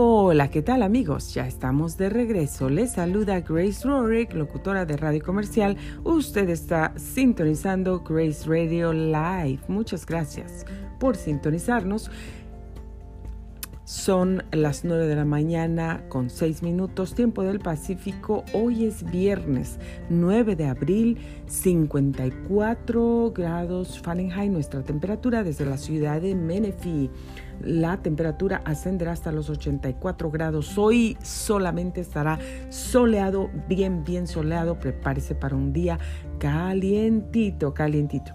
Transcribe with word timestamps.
Hola, 0.00 0.48
¿qué 0.48 0.62
tal 0.62 0.84
amigos? 0.84 1.34
Ya 1.34 1.48
estamos 1.48 1.96
de 1.96 2.08
regreso. 2.08 2.70
Les 2.70 2.92
saluda 2.92 3.40
Grace 3.40 3.82
Rorick, 3.82 4.32
locutora 4.32 4.84
de 4.84 4.96
radio 4.96 5.20
comercial. 5.20 5.76
Usted 6.04 6.48
está 6.50 6.92
sintonizando 6.96 8.04
Grace 8.04 8.48
Radio 8.48 8.92
Live. 8.92 9.58
Muchas 9.66 10.06
gracias 10.06 10.64
por 11.00 11.16
sintonizarnos. 11.16 12.12
Son 13.82 14.44
las 14.52 14.84
9 14.84 15.08
de 15.08 15.16
la 15.16 15.24
mañana 15.24 16.04
con 16.08 16.30
6 16.30 16.62
minutos, 16.62 17.14
tiempo 17.14 17.42
del 17.42 17.58
Pacífico. 17.58 18.44
Hoy 18.52 18.84
es 18.84 19.02
viernes 19.02 19.80
9 20.10 20.54
de 20.54 20.66
abril, 20.66 21.18
54 21.46 23.32
grados 23.34 23.98
Fahrenheit, 23.98 24.52
nuestra 24.52 24.84
temperatura 24.84 25.42
desde 25.42 25.66
la 25.66 25.76
ciudad 25.76 26.20
de 26.20 26.36
Menifee. 26.36 27.10
La 27.62 27.96
temperatura 27.98 28.62
ascenderá 28.64 29.12
hasta 29.12 29.32
los 29.32 29.50
84 29.50 30.30
grados. 30.30 30.78
Hoy 30.78 31.16
solamente 31.22 32.00
estará 32.00 32.38
soleado, 32.70 33.50
bien, 33.68 34.04
bien 34.04 34.26
soleado. 34.26 34.78
Prepárese 34.78 35.34
para 35.34 35.56
un 35.56 35.72
día 35.72 35.98
calientito, 36.38 37.74
calientito. 37.74 38.32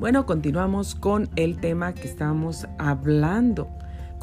Bueno, 0.00 0.26
continuamos 0.26 0.94
con 0.94 1.28
el 1.36 1.58
tema 1.60 1.92
que 1.92 2.08
estamos 2.08 2.66
hablando 2.78 3.68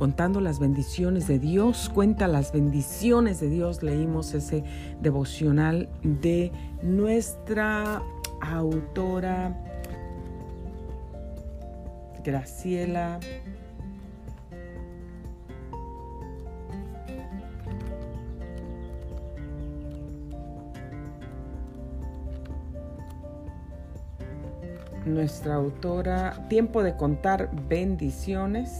contando 0.02 0.41
las 0.41 0.57
bendiciones 0.57 1.27
de 1.27 1.38
Dios, 1.38 1.91
cuenta 1.93 2.27
las 2.27 2.52
bendiciones 2.52 3.40
de 3.40 3.49
Dios. 3.49 3.84
Leímos 3.84 4.34
ese 4.34 4.63
devocional 4.99 5.90
de 6.02 6.52
nuestra 6.82 8.02
autora 8.41 9.55
Graciela. 12.23 13.20
Nuestra 25.05 25.55
autora, 25.55 26.46
Tiempo 26.48 26.84
de 26.84 26.96
contar 26.96 27.49
bendiciones 27.68 28.80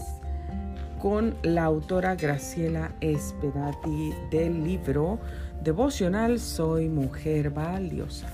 con 1.00 1.34
la 1.42 1.64
autora 1.64 2.14
Graciela 2.14 2.92
Esperati 3.00 4.12
del 4.30 4.62
libro 4.62 5.18
Devocional 5.64 6.38
Soy 6.38 6.88
Mujer 6.88 7.50
Valiosa. 7.50 8.28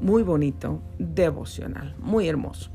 Muy 0.00 0.24
bonito, 0.24 0.80
devocional, 0.98 1.94
muy 2.00 2.26
hermoso. 2.26 2.70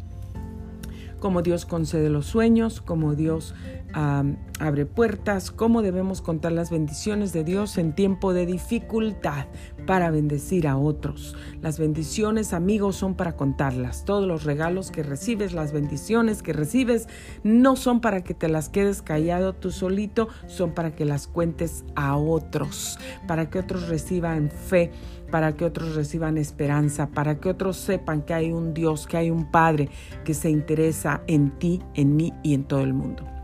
Como 1.19 1.41
Dios 1.41 1.65
concede 1.65 2.09
los 2.09 2.27
sueños, 2.27 2.79
como 2.79 3.15
Dios 3.15 3.53
abre 3.93 4.85
puertas, 4.85 5.51
cómo 5.51 5.81
debemos 5.81 6.21
contar 6.21 6.51
las 6.51 6.69
bendiciones 6.69 7.33
de 7.33 7.43
Dios 7.43 7.77
en 7.77 7.93
tiempo 7.93 8.33
de 8.33 8.45
dificultad 8.45 9.45
para 9.85 10.11
bendecir 10.11 10.67
a 10.67 10.77
otros. 10.77 11.35
Las 11.61 11.79
bendiciones, 11.79 12.53
amigos, 12.53 12.97
son 12.97 13.15
para 13.15 13.35
contarlas. 13.35 14.05
Todos 14.05 14.27
los 14.27 14.43
regalos 14.43 14.91
que 14.91 15.03
recibes, 15.03 15.53
las 15.53 15.71
bendiciones 15.71 16.43
que 16.43 16.53
recibes, 16.53 17.07
no 17.43 17.75
son 17.75 18.01
para 18.01 18.23
que 18.23 18.33
te 18.33 18.49
las 18.49 18.69
quedes 18.69 19.01
callado 19.01 19.53
tú 19.53 19.71
solito, 19.71 20.27
son 20.47 20.73
para 20.73 20.95
que 20.95 21.05
las 21.05 21.27
cuentes 21.27 21.85
a 21.95 22.17
otros, 22.17 22.99
para 23.27 23.49
que 23.49 23.59
otros 23.59 23.87
reciban 23.87 24.51
fe, 24.51 24.91
para 25.31 25.55
que 25.55 25.65
otros 25.65 25.95
reciban 25.95 26.37
esperanza, 26.37 27.09
para 27.09 27.39
que 27.39 27.49
otros 27.49 27.77
sepan 27.77 28.21
que 28.21 28.33
hay 28.33 28.51
un 28.51 28.73
Dios, 28.73 29.07
que 29.07 29.17
hay 29.17 29.29
un 29.29 29.49
Padre 29.51 29.89
que 30.23 30.33
se 30.33 30.49
interesa 30.49 31.21
en 31.27 31.57
ti, 31.57 31.81
en 31.93 32.15
mí 32.15 32.33
y 32.43 32.53
en 32.53 32.63
todo 32.63 32.81
el 32.81 32.93
mundo. 32.93 33.36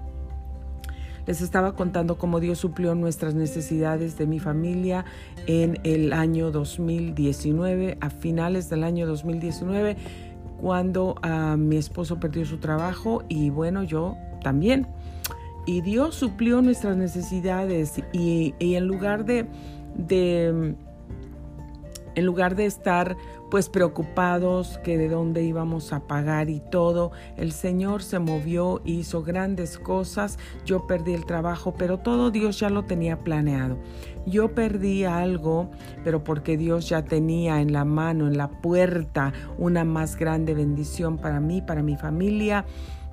Les 1.25 1.41
estaba 1.41 1.73
contando 1.73 2.17
cómo 2.17 2.39
Dios 2.39 2.59
suplió 2.59 2.95
nuestras 2.95 3.33
necesidades 3.33 4.17
de 4.17 4.27
mi 4.27 4.39
familia 4.39 5.05
en 5.47 5.79
el 5.83 6.11
año 6.11 6.51
2019, 6.51 7.97
a 8.01 8.09
finales 8.09 8.69
del 8.69 8.83
año 8.83 9.07
2019, 9.07 9.95
cuando 10.59 11.15
ah, 11.21 11.55
mi 11.57 11.77
esposo 11.77 12.19
perdió 12.19 12.45
su 12.45 12.57
trabajo 12.57 13.23
y 13.29 13.49
bueno, 13.49 13.83
yo 13.83 14.17
también. 14.43 14.87
Y 15.65 15.79
Dios 15.79 16.15
suplió 16.15 16.61
nuestras 16.61 16.97
necesidades 16.97 18.01
y, 18.11 18.53
en 18.59 18.85
lugar 18.85 19.23
de, 19.23 19.45
de 19.95 20.75
en 22.15 22.25
lugar 22.25 22.55
de 22.55 22.65
estar 22.65 23.15
pues 23.53 23.69
preocupados 23.69 24.79
que 24.79 24.97
de 24.97 25.09
dónde 25.09 25.43
íbamos 25.43 25.93
a 25.93 26.07
pagar 26.07 26.49
y 26.49 26.59
todo, 26.59 27.11
el 27.37 27.51
Señor 27.51 28.01
se 28.01 28.17
movió, 28.17 28.81
hizo 28.83 29.21
grandes 29.21 29.77
cosas, 29.77 30.39
yo 30.65 30.87
perdí 30.87 31.13
el 31.13 31.27
trabajo, 31.27 31.75
pero 31.77 31.99
todo 31.99 32.31
Dios 32.31 32.59
ya 32.59 32.71
lo 32.71 32.85
tenía 32.85 33.19
planeado. 33.19 33.77
Yo 34.25 34.55
perdí 34.55 35.03
algo, 35.03 35.69
pero 36.03 36.23
porque 36.23 36.57
Dios 36.57 36.89
ya 36.89 37.05
tenía 37.05 37.61
en 37.61 37.73
la 37.73 37.85
mano, 37.85 38.25
en 38.25 38.37
la 38.37 38.49
puerta, 38.49 39.33
una 39.59 39.83
más 39.83 40.15
grande 40.15 40.55
bendición 40.55 41.19
para 41.19 41.39
mí, 41.39 41.61
para 41.61 41.83
mi 41.83 41.95
familia, 41.95 42.65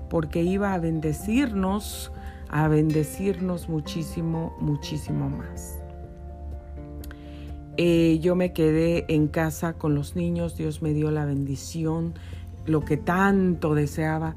porque 0.09 0.43
iba 0.43 0.73
a 0.73 0.79
bendecirnos, 0.79 2.13
a 2.49 2.67
bendecirnos 2.67 3.69
muchísimo, 3.69 4.57
muchísimo 4.59 5.29
más. 5.29 5.80
Eh, 7.83 8.19
yo 8.21 8.37
me 8.37 8.53
quedé 8.53 9.07
en 9.09 9.27
casa 9.27 9.73
con 9.73 9.95
los 9.95 10.15
niños, 10.15 10.55
Dios 10.55 10.83
me 10.83 10.93
dio 10.93 11.11
la 11.11 11.25
bendición, 11.25 12.13
lo 12.67 12.85
que 12.85 12.99
tanto 12.99 13.75
deseaba 13.75 14.37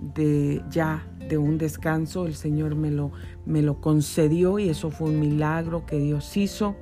de 0.00 0.60
ya 0.70 1.06
de 1.28 1.38
un 1.38 1.56
descanso, 1.56 2.26
el 2.26 2.34
Señor 2.34 2.74
me 2.74 2.90
lo, 2.90 3.12
me 3.46 3.62
lo 3.62 3.80
concedió 3.80 4.58
y 4.58 4.70
eso 4.70 4.90
fue 4.90 5.10
un 5.10 5.20
milagro 5.20 5.86
que 5.86 6.00
Dios 6.00 6.36
hizo, 6.36 6.74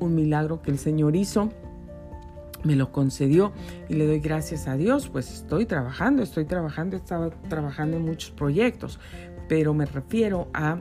un 0.00 0.14
milagro 0.14 0.60
que 0.60 0.70
el 0.70 0.78
Señor 0.78 1.16
hizo, 1.16 1.48
me 2.62 2.76
lo 2.76 2.92
concedió 2.92 3.52
y 3.88 3.94
le 3.94 4.06
doy 4.06 4.20
gracias 4.20 4.68
a 4.68 4.76
Dios, 4.76 5.08
pues 5.08 5.32
estoy 5.32 5.64
trabajando, 5.64 6.22
estoy 6.22 6.44
trabajando, 6.44 6.98
estaba 6.98 7.30
trabajando 7.48 7.96
en 7.96 8.04
muchos 8.04 8.32
proyectos, 8.32 9.00
pero 9.48 9.72
me 9.72 9.86
refiero 9.86 10.48
a 10.52 10.78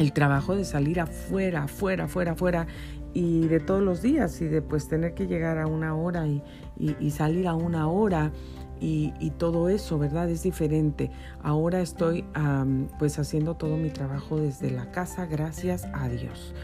el 0.00 0.14
trabajo 0.14 0.56
de 0.56 0.64
salir 0.64 0.98
afuera, 0.98 1.64
afuera, 1.64 2.04
afuera, 2.04 2.32
afuera 2.32 2.66
y 3.12 3.46
de 3.48 3.60
todos 3.60 3.82
los 3.82 4.00
días 4.00 4.40
y 4.40 4.46
de 4.46 4.62
pues 4.62 4.88
tener 4.88 5.12
que 5.12 5.26
llegar 5.26 5.58
a 5.58 5.66
una 5.66 5.94
hora 5.94 6.26
y, 6.26 7.10
salir 7.10 7.46
a 7.46 7.54
una 7.54 7.86
hora 7.86 8.32
y, 8.80 9.30
todo 9.36 9.68
eso, 9.68 9.98
¿verdad? 9.98 10.30
Es 10.30 10.42
diferente. 10.42 11.10
Ahora 11.42 11.82
estoy 11.82 12.24
pues 12.98 13.18
haciendo 13.18 13.56
todo 13.56 13.76
mi 13.76 13.90
trabajo 13.90 14.38
desde 14.38 14.70
la 14.70 14.90
casa, 14.90 15.26
gracias 15.26 15.86
a 15.92 16.08
Dios. 16.08 16.54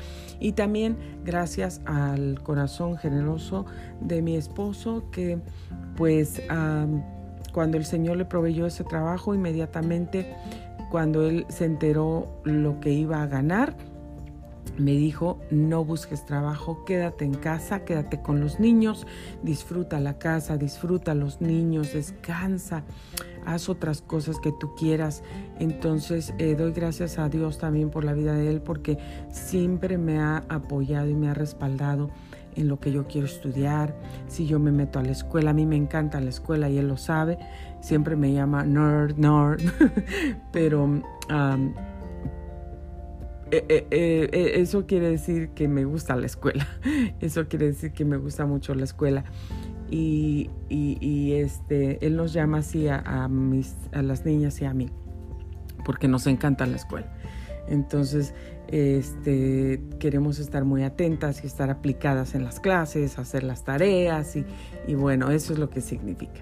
Y 0.41 0.53
también 0.53 0.97
gracias 1.22 1.82
al 1.84 2.42
corazón 2.42 2.97
generoso 2.97 3.66
de 4.00 4.22
mi 4.22 4.36
esposo 4.36 5.10
que 5.10 5.38
pues 5.94 6.41
cuando 7.53 7.76
el 7.76 7.84
Señor 7.84 8.16
le 8.16 8.24
proveyó 8.24 8.64
ese 8.64 8.84
trabajo 8.84 9.34
inmediatamente 9.34 10.34
cuando 10.91 11.26
él 11.26 11.47
se 11.48 11.64
enteró 11.64 12.41
lo 12.44 12.80
que 12.80 12.92
iba 12.92 13.22
a 13.22 13.26
ganar, 13.26 13.76
me 14.78 14.92
dijo, 14.92 15.38
no 15.50 15.84
busques 15.84 16.26
trabajo, 16.26 16.84
quédate 16.84 17.24
en 17.24 17.34
casa, 17.34 17.84
quédate 17.84 18.20
con 18.20 18.41
los 18.41 18.60
niños, 18.60 19.06
disfruta 19.42 20.00
la 20.00 20.19
casa, 20.19 20.56
disfruta 20.56 21.14
los 21.14 21.41
niños, 21.41 21.94
descansa, 21.94 22.84
haz 23.47 23.69
otras 23.69 24.02
cosas 24.02 24.38
que 24.38 24.52
tú 24.52 24.74
quieras. 24.74 25.22
Entonces 25.58 26.34
eh, 26.38 26.54
doy 26.56 26.72
gracias 26.72 27.18
a 27.18 27.28
Dios 27.28 27.58
también 27.58 27.91
por 27.91 28.04
la 28.04 28.12
vida 28.12 28.34
de 28.34 28.50
él 28.50 28.60
porque 28.60 28.98
siempre 29.30 29.97
me 29.98 30.18
ha 30.18 30.44
apoyado 30.48 31.08
y 31.08 31.14
me 31.14 31.28
ha 31.28 31.34
respaldado 31.34 32.10
en 32.56 32.68
lo 32.68 32.80
que 32.80 32.91
yo 32.91 33.06
quiero 33.06 33.26
estudiar, 33.26 33.94
si 34.28 34.47
yo 34.47 34.58
me 34.58 34.72
meto 34.72 34.98
a 34.98 35.03
la 35.03 35.12
escuela, 35.12 35.50
a 35.50 35.53
mí 35.53 35.66
me 35.66 35.76
encanta 35.76 36.20
la 36.20 36.30
escuela 36.30 36.70
y 36.70 36.78
él 36.78 36.88
lo 36.88 36.97
sabe, 36.97 37.38
siempre 37.86 38.16
me 38.16 38.32
llama 38.32 38.65
nerd, 38.65 39.16
nerd, 39.16 39.60
pero 40.53 41.00
eh, 43.53 43.65
eh, 43.68 43.86
eh, 43.91 44.53
eso 44.56 44.86
quiere 44.86 45.09
decir 45.09 45.50
que 45.50 45.68
me 45.68 45.84
gusta 45.84 46.16
la 46.16 46.27
escuela, 46.27 46.66
eso 47.21 47.47
quiere 47.47 47.66
decir 47.66 47.92
que 47.92 48.04
me 48.04 48.16
gusta 48.16 48.44
mucho 48.44 48.74
la 48.74 48.84
escuela. 48.84 49.24
Y, 49.88 50.50
este, 51.33 52.04
él 52.04 52.16
nos 52.16 52.33
llama 52.33 52.59
así 52.59 52.88
a, 52.88 53.28
mis, 53.28 53.77
a 53.92 54.03
las 54.03 54.24
niñas 54.24 54.60
y 54.60 54.65
a 54.65 54.74
mí, 54.74 54.91
porque 55.84 56.09
nos 56.09 56.27
encanta 56.27 56.66
la 56.66 56.74
escuela. 56.74 57.06
Entonces, 57.68 58.34
este, 58.66 59.80
queremos 60.00 60.41
estar 60.41 60.65
muy 60.65 60.83
atentas 60.83 61.44
y 61.44 61.47
estar 61.47 61.71
aplicadas 61.71 62.34
en 62.34 62.42
las 62.42 62.59
clases, 62.59 63.16
hacer 63.21 63.44
las 63.44 63.62
tareas 63.62 64.34
y, 64.34 64.44
y 64.88 64.97
bueno, 64.97 65.30
eso 65.30 65.53
es 65.53 65.60
lo 65.60 65.71
que 65.71 65.80
significa. 65.80 66.41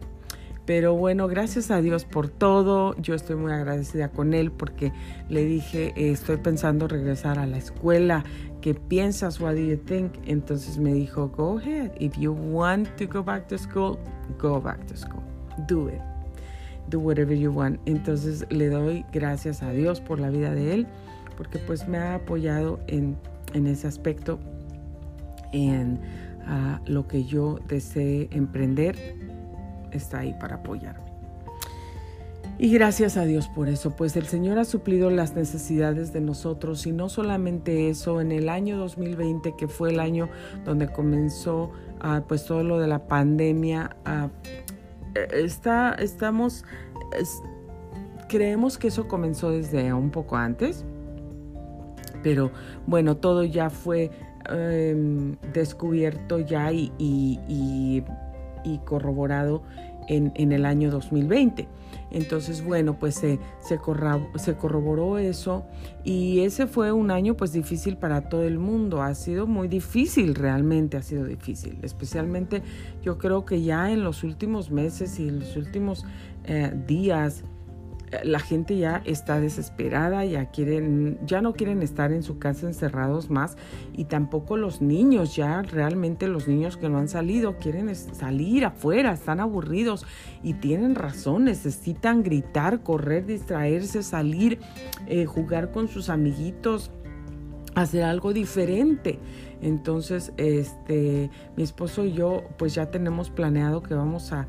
Pero 0.66 0.94
bueno, 0.94 1.28
gracias 1.28 1.70
a 1.70 1.80
Dios 1.80 2.04
por 2.04 2.28
todo. 2.28 2.96
Yo 2.96 3.14
estoy 3.14 3.36
muy 3.36 3.52
agradecida 3.52 4.08
con 4.08 4.32
él 4.32 4.50
porque 4.50 4.92
le 5.28 5.44
dije, 5.44 5.92
estoy 5.96 6.38
pensando 6.38 6.88
regresar 6.88 7.38
a 7.38 7.46
la 7.46 7.58
escuela. 7.58 8.24
¿Qué 8.62 8.74
piensas? 8.74 9.40
What 9.40 9.54
do 9.54 9.60
you 9.60 9.76
think? 9.76 10.12
Entonces 10.24 10.78
me 10.78 10.94
dijo, 10.94 11.28
go 11.28 11.58
ahead. 11.58 11.90
If 12.00 12.16
you 12.16 12.32
want 12.32 12.88
to 12.96 13.06
go 13.06 13.22
back 13.22 13.46
to 13.48 13.58
school, 13.58 13.98
go 14.38 14.60
back 14.60 14.86
to 14.86 14.96
school. 14.96 15.22
Do 15.68 15.88
it. 15.88 16.00
do 16.88 17.00
whatever 17.00 17.34
you 17.34 17.50
want. 17.50 17.80
Entonces 17.86 18.46
le 18.50 18.68
doy 18.68 19.04
gracias 19.12 19.62
a 19.62 19.70
Dios 19.70 20.00
por 20.00 20.20
la 20.20 20.30
vida 20.30 20.54
de 20.54 20.74
él, 20.74 20.86
porque 21.36 21.58
pues 21.58 21.88
me 21.88 21.98
ha 21.98 22.14
apoyado 22.14 22.80
en, 22.86 23.16
en 23.52 23.66
ese 23.66 23.86
aspecto, 23.86 24.38
en 25.52 26.00
uh, 26.46 26.90
lo 26.90 27.06
que 27.06 27.24
yo 27.24 27.58
desee 27.68 28.28
emprender, 28.32 28.96
está 29.94 30.20
ahí 30.20 30.34
para 30.38 30.56
apoyarme. 30.56 31.14
Y 32.56 32.70
gracias 32.70 33.16
a 33.16 33.24
Dios 33.24 33.48
por 33.48 33.68
eso, 33.68 33.96
pues 33.96 34.16
el 34.16 34.26
Señor 34.26 34.58
ha 34.58 34.64
suplido 34.64 35.10
las 35.10 35.34
necesidades 35.34 36.12
de 36.12 36.20
nosotros 36.20 36.86
y 36.86 36.92
no 36.92 37.08
solamente 37.08 37.90
eso, 37.90 38.20
en 38.20 38.30
el 38.30 38.48
año 38.48 38.76
2020, 38.76 39.56
que 39.56 39.66
fue 39.66 39.90
el 39.90 39.98
año 39.98 40.28
donde 40.64 40.86
comenzó 40.86 41.72
uh, 42.04 42.22
pues 42.28 42.44
todo 42.46 42.62
lo 42.62 42.78
de 42.78 42.86
la 42.86 43.08
pandemia, 43.08 43.96
uh, 44.06 44.28
está, 45.34 45.94
estamos, 45.94 46.64
es, 47.18 47.42
creemos 48.28 48.78
que 48.78 48.86
eso 48.86 49.08
comenzó 49.08 49.50
desde 49.50 49.92
un 49.92 50.10
poco 50.10 50.36
antes, 50.36 50.84
pero 52.22 52.52
bueno, 52.86 53.16
todo 53.16 53.42
ya 53.42 53.68
fue 53.68 54.12
eh, 54.50 55.36
descubierto 55.52 56.38
ya 56.38 56.70
y, 56.72 58.02
y 58.64 58.78
corroborado 58.78 59.62
en, 60.08 60.32
en, 60.34 60.52
el 60.52 60.66
año 60.66 60.90
2020. 60.90 61.68
Entonces, 62.10 62.64
bueno, 62.64 62.98
pues 62.98 63.14
se, 63.16 63.38
se, 63.60 63.78
se, 64.36 64.54
corroboró 64.56 65.18
eso 65.18 65.64
y 66.04 66.40
ese 66.40 66.66
fue 66.66 66.92
un 66.92 67.10
año 67.10 67.36
pues 67.36 67.52
difícil 67.52 67.96
para 67.96 68.28
todo 68.28 68.44
el 68.44 68.58
mundo. 68.58 69.02
Ha 69.02 69.14
sido 69.14 69.46
muy 69.46 69.68
difícil, 69.68 70.34
realmente 70.34 70.96
ha 70.96 71.02
sido 71.02 71.24
difícil. 71.24 71.78
Especialmente 71.82 72.62
yo 73.02 73.18
creo 73.18 73.44
que 73.44 73.62
ya 73.62 73.90
en 73.90 74.04
los 74.04 74.22
últimos 74.22 74.70
meses 74.70 75.18
y 75.18 75.28
en 75.28 75.40
los 75.40 75.56
últimos 75.56 76.04
eh, 76.44 76.72
días 76.86 77.44
la 78.22 78.38
gente 78.38 78.76
ya 78.76 79.02
está 79.04 79.40
desesperada, 79.40 80.24
ya 80.24 80.50
quieren, 80.50 81.18
ya 81.26 81.40
no 81.40 81.54
quieren 81.54 81.82
estar 81.82 82.12
en 82.12 82.22
su 82.22 82.38
casa 82.38 82.66
encerrados 82.66 83.30
más 83.30 83.56
y 83.92 84.04
tampoco 84.04 84.56
los 84.56 84.80
niños, 84.80 85.34
ya 85.34 85.62
realmente 85.62 86.28
los 86.28 86.46
niños 86.46 86.76
que 86.76 86.88
no 86.88 86.98
han 86.98 87.08
salido 87.08 87.58
quieren 87.58 87.94
salir 87.94 88.64
afuera, 88.64 89.12
están 89.12 89.40
aburridos 89.40 90.06
y 90.42 90.54
tienen 90.54 90.94
razón, 90.94 91.44
necesitan 91.44 92.22
gritar, 92.22 92.82
correr, 92.82 93.26
distraerse, 93.26 94.02
salir, 94.02 94.58
eh, 95.06 95.26
jugar 95.26 95.70
con 95.70 95.88
sus 95.88 96.08
amiguitos, 96.08 96.90
hacer 97.74 98.04
algo 98.04 98.32
diferente. 98.32 99.18
Entonces, 99.60 100.32
este, 100.36 101.30
mi 101.56 101.62
esposo 101.62 102.04
y 102.04 102.12
yo, 102.12 102.44
pues 102.58 102.74
ya 102.74 102.90
tenemos 102.90 103.30
planeado 103.30 103.82
que 103.82 103.94
vamos 103.94 104.32
a, 104.32 104.46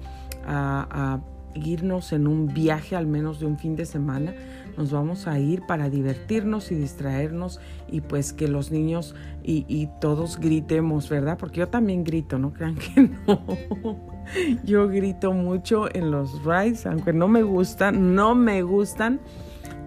irnos 1.56 2.14
en 2.14 2.28
un 2.28 2.54
viaje 2.54 2.96
al 2.96 3.08
menos 3.08 3.40
de 3.40 3.46
un 3.46 3.58
fin 3.58 3.76
de 3.76 3.86
semana. 3.86 4.34
Nos 4.78 4.92
vamos 4.92 5.28
a 5.28 5.40
ir 5.40 5.62
para 5.66 5.90
divertirnos 5.90 6.72
y 6.72 6.76
distraernos 6.76 7.60
y 7.90 8.02
pues 8.02 8.34
que 8.34 8.48
los 8.48 8.72
niños 8.72 9.16
y, 9.44 9.90
todos 10.02 10.40
gritemos, 10.40 11.10
¿verdad? 11.10 11.38
Porque 11.38 11.60
yo 11.60 11.70
también 11.70 12.04
grito, 12.04 12.38
no 12.40 12.52
crean 12.52 12.76
que 12.76 13.10
no. 13.28 14.16
Yo 14.64 14.88
grito 14.88 15.34
mucho 15.34 15.88
en 15.96 16.12
los 16.12 16.44
rides, 16.44 16.86
aunque 16.86 17.14
no 17.14 17.28
me 17.28 17.44
gustan, 17.44 18.16
no 18.16 18.36
me 18.36 18.64
gustan 18.64 19.20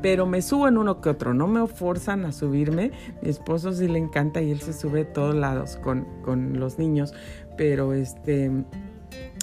pero 0.01 0.27
me 0.27 0.43
subo 0.43 0.69
en 0.69 0.79
uno 0.79 1.01
que 1.01 1.09
otro, 1.09 1.35
no 1.35 1.49
me 1.49 1.67
forzan 1.67 2.25
a 2.25 2.31
subirme. 2.31 2.93
Mi 3.21 3.31
esposo 3.31 3.73
sí 3.73 3.89
le 3.89 3.99
encanta 3.99 4.41
y 4.41 4.53
él 4.53 4.61
se 4.61 4.73
sube 4.73 5.01
a 5.01 5.13
todos 5.13 5.35
lados 5.35 5.77
con, 5.77 6.07
con 6.23 6.61
los 6.61 6.79
niños, 6.79 7.15
pero 7.57 7.93
este, 7.93 8.53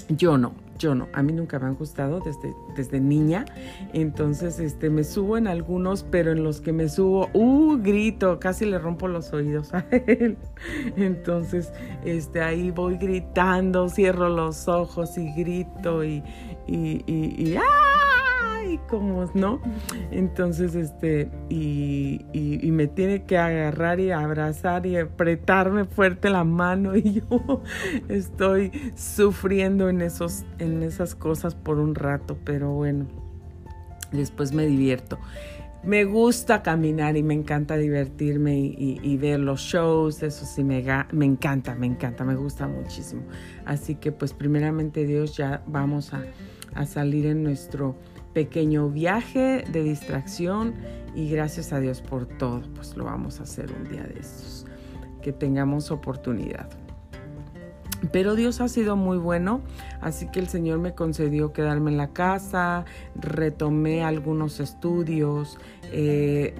yo 0.08 0.38
no 0.38 0.65
yo 0.78 0.94
no, 0.94 1.08
a 1.12 1.22
mí 1.22 1.32
nunca 1.32 1.58
me 1.58 1.66
han 1.66 1.74
gustado 1.74 2.20
desde, 2.20 2.54
desde 2.74 3.00
niña, 3.00 3.44
entonces 3.92 4.58
este, 4.58 4.90
me 4.90 5.04
subo 5.04 5.36
en 5.36 5.46
algunos, 5.46 6.04
pero 6.04 6.32
en 6.32 6.42
los 6.42 6.60
que 6.60 6.72
me 6.72 6.88
subo, 6.88 7.28
uh, 7.32 7.76
grito, 7.78 8.38
casi 8.40 8.64
le 8.64 8.78
rompo 8.78 9.08
los 9.08 9.32
oídos 9.32 9.74
a 9.74 9.84
él. 9.90 10.36
Entonces, 10.96 11.72
este, 12.04 12.42
ahí 12.42 12.70
voy 12.70 12.96
gritando, 12.96 13.88
cierro 13.88 14.28
los 14.28 14.68
ojos 14.68 15.16
y 15.18 15.32
grito 15.34 16.04
y, 16.04 16.22
y, 16.66 17.02
y, 17.06 17.50
y 17.50 17.56
¡ah! 17.56 18.05
Como, 18.86 19.30
¿no? 19.34 19.60
Entonces, 20.10 20.74
este, 20.74 21.30
y, 21.48 22.24
y, 22.32 22.70
me 22.70 22.86
tiene 22.86 23.24
que 23.24 23.38
agarrar 23.38 24.00
y 24.00 24.10
abrazar 24.10 24.86
y 24.86 24.96
apretarme 24.96 25.84
fuerte 25.84 26.30
la 26.30 26.44
mano 26.44 26.96
y 26.96 27.20
yo 27.20 27.62
estoy 28.08 28.72
sufriendo 28.94 29.88
en, 29.88 30.02
esos, 30.02 30.44
en 30.58 30.82
esas 30.82 31.14
cosas 31.14 31.54
por 31.54 31.78
un 31.78 31.94
rato, 31.94 32.36
pero 32.44 32.72
bueno, 32.72 33.06
después 34.12 34.52
me 34.52 34.66
divierto. 34.66 35.18
Me 35.82 36.04
gusta 36.04 36.62
caminar 36.62 37.16
y 37.16 37.22
me 37.22 37.34
encanta 37.34 37.76
divertirme 37.76 38.58
y, 38.58 38.74
y, 38.76 39.00
y 39.02 39.16
ver 39.18 39.38
los 39.38 39.60
shows, 39.60 40.22
eso 40.22 40.44
sí 40.44 40.64
me, 40.64 40.84
me 41.12 41.24
encanta, 41.26 41.76
me 41.76 41.86
encanta, 41.86 42.24
me 42.24 42.34
gusta 42.34 42.66
muchísimo. 42.66 43.22
Así 43.64 43.94
que 43.94 44.10
pues 44.10 44.32
primeramente 44.32 45.06
Dios 45.06 45.36
ya 45.36 45.62
vamos 45.66 46.12
a, 46.12 46.24
a 46.74 46.86
salir 46.86 47.26
en 47.26 47.42
nuestro 47.42 47.96
pequeño 48.36 48.90
viaje 48.90 49.64
de 49.72 49.82
distracción 49.82 50.74
y 51.14 51.30
gracias 51.30 51.72
a 51.72 51.80
Dios 51.80 52.02
por 52.02 52.26
todo, 52.26 52.60
pues 52.74 52.94
lo 52.94 53.04
vamos 53.04 53.40
a 53.40 53.44
hacer 53.44 53.72
un 53.72 53.88
día 53.88 54.02
de 54.02 54.20
estos, 54.20 54.66
que 55.22 55.32
tengamos 55.32 55.90
oportunidad. 55.90 56.68
Pero 58.12 58.34
Dios 58.34 58.60
ha 58.60 58.68
sido 58.68 58.94
muy 58.94 59.16
bueno, 59.16 59.62
así 60.02 60.30
que 60.30 60.40
el 60.40 60.48
Señor 60.48 60.80
me 60.80 60.94
concedió 60.94 61.54
quedarme 61.54 61.90
en 61.90 61.96
la 61.96 62.08
casa, 62.08 62.84
retomé 63.14 64.04
algunos 64.04 64.60
estudios, 64.60 65.58
eh, 65.84 66.54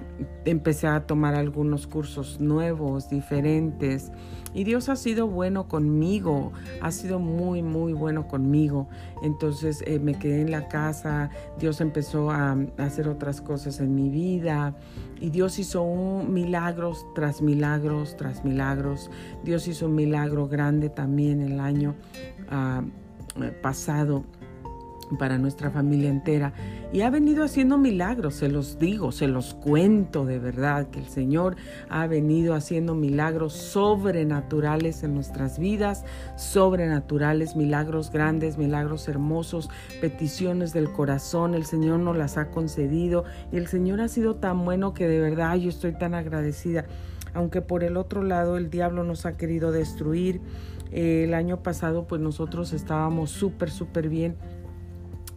empecé 0.45 0.87
a 0.87 1.05
tomar 1.05 1.35
algunos 1.35 1.85
cursos 1.85 2.39
nuevos, 2.39 3.07
diferentes. 3.07 4.11
Y 4.57 4.63
Dios 4.63 4.89
ha 4.89 4.95
sido 4.95 5.27
bueno 5.27 5.67
conmigo, 5.67 6.51
ha 6.81 6.91
sido 6.91 7.19
muy, 7.19 7.61
muy 7.61 7.93
bueno 7.93 8.27
conmigo. 8.27 8.87
Entonces 9.21 9.83
eh, 9.85 9.99
me 9.99 10.17
quedé 10.17 10.41
en 10.41 10.49
la 10.49 10.67
casa, 10.67 11.29
Dios 11.59 11.79
empezó 11.79 12.31
a, 12.31 12.57
hacer 12.79 13.07
otras 13.07 13.39
cosas 13.39 13.79
en 13.79 13.93
mi 13.93 14.09
vida 14.09 14.75
y 15.21 15.29
Dios 15.29 15.59
hizo 15.59 15.83
un 15.83 16.33
milagros 16.33 17.05
tras 17.13 17.39
milagros 17.39 18.17
tras 18.17 18.43
milagros. 18.43 19.11
Dios 19.43 19.67
hizo 19.67 19.85
un 19.85 19.93
milagro 19.93 20.47
grande 20.47 20.89
también 20.89 21.41
el 21.41 21.59
año 21.59 21.93
uh, 22.51 22.81
pasado 23.61 24.23
para 25.15 25.37
nuestra 25.37 25.71
familia 25.71 26.09
entera. 26.09 26.53
Y 26.91 27.01
ha 27.01 27.09
venido 27.09 27.43
haciendo 27.43 27.77
milagros, 27.77 28.35
se 28.35 28.49
los 28.49 28.79
digo, 28.79 29.11
se 29.11 29.27
los 29.27 29.53
cuento 29.53 30.25
de 30.25 30.39
verdad, 30.39 30.87
que 30.89 30.99
el 30.99 31.07
Señor 31.07 31.55
ha 31.89 32.07
venido 32.07 32.53
haciendo 32.53 32.95
milagros 32.95 33.53
sobrenaturales 33.53 35.03
en 35.03 35.13
nuestras 35.13 35.59
vidas, 35.59 36.05
sobrenaturales, 36.35 37.55
milagros 37.55 38.11
grandes, 38.11 38.57
milagros 38.57 39.07
hermosos, 39.07 39.69
peticiones 40.01 40.73
del 40.73 40.91
corazón, 40.91 41.53
el 41.55 41.65
Señor 41.65 41.99
nos 41.99 42.17
las 42.17 42.37
ha 42.37 42.49
concedido 42.49 43.23
y 43.51 43.57
el 43.57 43.67
Señor 43.67 44.01
ha 44.01 44.07
sido 44.07 44.35
tan 44.35 44.63
bueno 44.65 44.93
que 44.93 45.07
de 45.07 45.19
verdad 45.19 45.55
yo 45.55 45.69
estoy 45.69 45.93
tan 45.93 46.13
agradecida. 46.13 46.85
Aunque 47.33 47.61
por 47.61 47.83
el 47.83 47.97
otro 47.97 48.23
lado 48.23 48.57
el 48.57 48.69
diablo 48.69 49.03
nos 49.03 49.25
ha 49.25 49.37
querido 49.37 49.71
destruir, 49.71 50.41
eh, 50.91 51.25
el 51.25 51.33
año 51.33 51.61
pasado 51.61 52.07
pues 52.07 52.21
nosotros 52.21 52.73
estábamos 52.73 53.29
súper, 53.29 53.69
súper 53.69 54.09
bien 54.09 54.37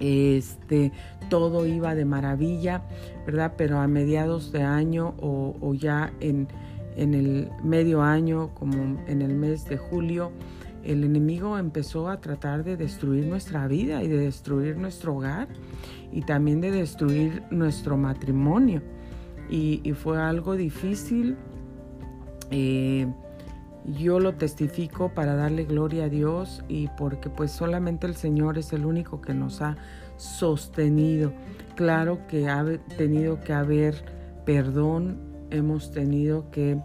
este, 0.00 0.92
todo 1.28 1.66
iba 1.66 1.94
de 1.94 2.04
maravilla, 2.04 2.82
¿verdad? 3.26 3.52
Pero 3.56 3.78
a 3.78 3.86
mediados 3.86 4.50
de 4.50 4.62
año 4.62 5.14
o, 5.20 5.74
ya 5.74 6.12
en, 6.20 6.48
en, 6.96 7.14
el 7.14 7.50
medio 7.62 8.02
año, 8.02 8.50
como 8.54 8.98
en 9.06 9.22
el 9.22 9.34
mes 9.34 9.66
de 9.66 9.76
julio, 9.76 10.32
el 10.82 11.04
enemigo 11.04 11.58
empezó 11.58 12.08
a 12.08 12.20
tratar 12.20 12.64
de 12.64 12.76
destruir 12.76 13.26
nuestra 13.26 13.68
vida 13.68 14.02
y 14.02 14.08
de 14.08 14.16
destruir 14.16 14.78
nuestro 14.78 15.16
hogar 15.16 15.48
y 16.10 16.22
también 16.22 16.60
de 16.60 16.70
destruir 16.70 17.42
nuestro 17.50 17.96
matrimonio. 17.96 18.82
Y, 19.50 19.80
y 19.84 19.92
fue 19.92 20.18
algo 20.18 20.56
difícil. 20.56 21.36
Eh, 22.50 23.06
yo 23.86 24.20
lo 24.20 24.34
testifico 24.34 25.10
para 25.14 25.34
darle 25.34 25.64
gloria 25.64 26.04
a 26.04 26.08
Dios 26.08 26.62
y 26.68 26.88
porque 26.98 27.30
pues 27.30 27.50
solamente 27.50 28.06
el 28.06 28.14
Señor 28.14 28.58
es 28.58 28.72
el 28.72 28.84
único 28.84 29.20
que 29.20 29.34
nos 29.34 29.62
ha 29.62 29.76
sostenido. 30.16 31.32
Claro 31.76 32.26
que 32.28 32.48
ha 32.48 32.64
tenido 32.96 33.40
que 33.40 33.52
haber 33.52 34.04
perdón, 34.44 35.18
hemos 35.50 35.92
tenido 35.92 36.50
que, 36.50 36.78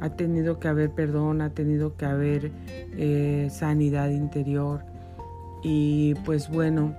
ha 0.00 0.10
tenido 0.10 0.58
que 0.58 0.68
haber 0.68 0.90
perdón, 0.90 1.42
ha 1.42 1.50
tenido 1.50 1.96
que 1.96 2.06
haber 2.06 2.52
eh, 2.96 3.48
sanidad 3.50 4.10
interior 4.10 4.84
y 5.62 6.14
pues 6.24 6.48
bueno, 6.48 6.94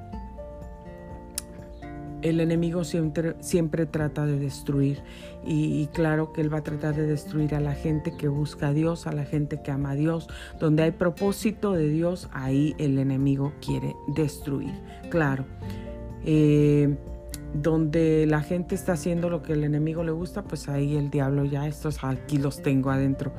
el 2.22 2.40
enemigo 2.40 2.84
siempre, 2.84 3.36
siempre 3.40 3.86
trata 3.86 4.26
de 4.26 4.40
destruir 4.40 5.02
y, 5.46 5.88
claro 5.94 6.34
que 6.34 6.42
él 6.42 6.54
va 6.54 6.58
a 6.58 6.64
tratar 6.64 6.96
de 6.96 7.06
destruir 7.06 7.56
a 7.56 7.62
la 7.62 7.74
gente 7.74 8.16
que 8.18 8.28
busca 8.28 8.70
a 8.70 8.74
Dios, 8.74 9.08
a 9.08 9.14
la 9.14 9.24
gente 9.24 9.62
que 9.62 9.72
ama 9.72 9.92
a 9.92 9.96
Dios. 9.96 10.28
Donde 10.60 10.84
hay 10.84 10.92
propósito 10.92 11.72
de 11.72 11.88
Dios, 11.90 12.28
ahí 12.34 12.76
el 12.80 13.00
enemigo 13.00 13.54
quiere 13.66 13.96
destruir, 14.08 14.74
claro. 15.10 15.46
Eh, 16.26 16.98
donde 17.54 18.26
la 18.28 18.42
gente 18.42 18.76
está 18.76 18.94
haciendo 18.94 19.30
lo 19.30 19.42
que 19.42 19.54
el 19.54 19.64
enemigo 19.64 20.04
le 20.04 20.12
gusta, 20.12 20.44
pues 20.44 20.68
ahí 20.68 20.98
el 20.98 21.10
diablo 21.10 21.46
ya, 21.46 21.66
estos 21.66 22.04
aquí 22.04 22.38
los 22.38 22.62
tengo 22.62 22.90
adentro. 22.92 23.32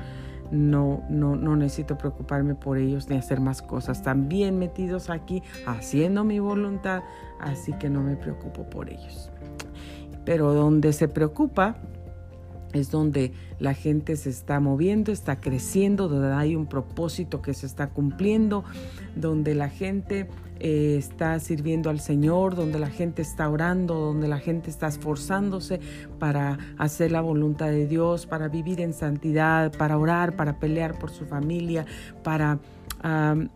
No, 0.51 1.05
no, 1.11 1.37
no 1.37 1.57
necesito 1.57 1.99
preocuparme 1.99 2.55
por 2.55 2.79
ellos 2.79 3.09
ni 3.09 3.17
hacer 3.17 3.41
más 3.41 3.61
cosas. 3.61 3.99
Están 3.99 4.29
bien 4.29 4.59
metidos 4.59 5.11
aquí 5.11 5.43
haciendo 5.67 6.25
mi 6.25 6.39
voluntad, 6.39 7.03
así 7.41 7.73
que 7.75 7.91
no 7.91 8.03
me 8.03 8.17
preocupo 8.17 8.69
por 8.69 8.89
ellos. 8.89 9.31
Pero 10.25 10.55
donde 10.55 10.93
se 10.93 11.09
preocupa 11.09 11.77
es 12.73 12.91
donde 12.91 13.33
la 13.59 13.75
gente 13.75 14.17
se 14.17 14.31
está 14.31 14.61
moviendo, 14.61 15.11
está 15.11 15.41
creciendo, 15.41 16.09
donde 16.09 16.33
hay 16.33 16.55
un 16.55 16.67
propósito 16.67 17.41
que 17.43 17.55
se 17.55 17.67
está 17.67 17.89
cumpliendo, 17.89 18.65
donde 19.17 19.55
la 19.55 19.69
gente 19.69 20.29
eh, 20.61 20.97
está 20.99 21.39
sirviendo 21.41 21.91
al 21.91 22.01
Señor, 22.01 22.55
donde 22.55 22.79
la 22.79 22.91
gente 22.91 23.23
está 23.23 23.49
orando, 23.49 23.95
donde 23.95 24.29
la 24.29 24.39
gente 24.39 24.71
está 24.71 24.87
esforzándose 24.89 25.81
para 26.19 26.59
hacer 26.79 27.13
la 27.13 27.21
voluntad 27.21 27.69
de 27.69 27.87
Dios, 27.87 28.27
para 28.27 28.49
vivir 28.49 28.81
en 28.81 28.93
santidad, 28.93 29.73
para 29.77 29.99
orar, 29.99 30.37
para 30.37 30.59
pelear 30.59 30.99
por 30.99 31.11
su 31.11 31.27
familia, 31.27 31.87
para 32.23 32.59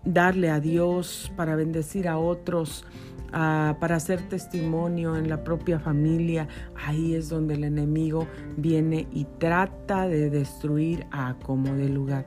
darle 0.04 0.50
a 0.50 0.61
Dios, 0.61 1.32
para 1.37 1.56
bendecir 1.56 2.06
a 2.06 2.16
otros 2.16 2.85
para 3.32 3.97
hacer 3.97 4.21
testimonio 4.28 5.16
en 5.16 5.28
la 5.28 5.42
propia 5.42 5.78
familia, 5.78 6.49
ahí 6.87 7.14
es 7.14 7.28
donde 7.28 7.54
el 7.54 7.64
enemigo 7.64 8.26
viene 8.56 9.06
y 9.12 9.25
trata 9.25 10.06
de 10.06 10.28
destruir 10.28 11.06
a 11.11 11.35
como 11.42 11.75
de 11.75 11.88
lugar. 11.88 12.26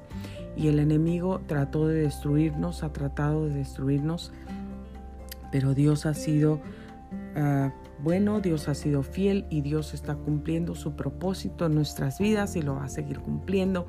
Y 0.57 0.67
el 0.69 0.79
enemigo 0.79 1.41
trató 1.47 1.87
de 1.87 2.01
destruirnos, 2.01 2.83
ha 2.83 2.91
tratado 2.91 3.45
de 3.45 3.55
destruirnos, 3.55 4.31
pero 5.55 5.73
Dios 5.73 6.05
ha 6.05 6.13
sido 6.13 6.59
ah, 7.37 7.71
bueno, 7.99 8.41
Dios 8.41 8.67
ha 8.67 8.75
sido 8.75 9.03
fiel 9.03 9.45
y 9.49 9.61
Dios 9.61 9.93
está 9.93 10.15
cumpliendo 10.15 10.75
su 10.75 10.97
propósito 10.97 11.65
en 11.67 11.75
nuestras 11.75 12.19
vidas 12.19 12.57
y 12.57 12.61
lo 12.61 12.75
va 12.75 12.83
a 12.83 12.89
seguir 12.89 13.21
cumpliendo. 13.21 13.87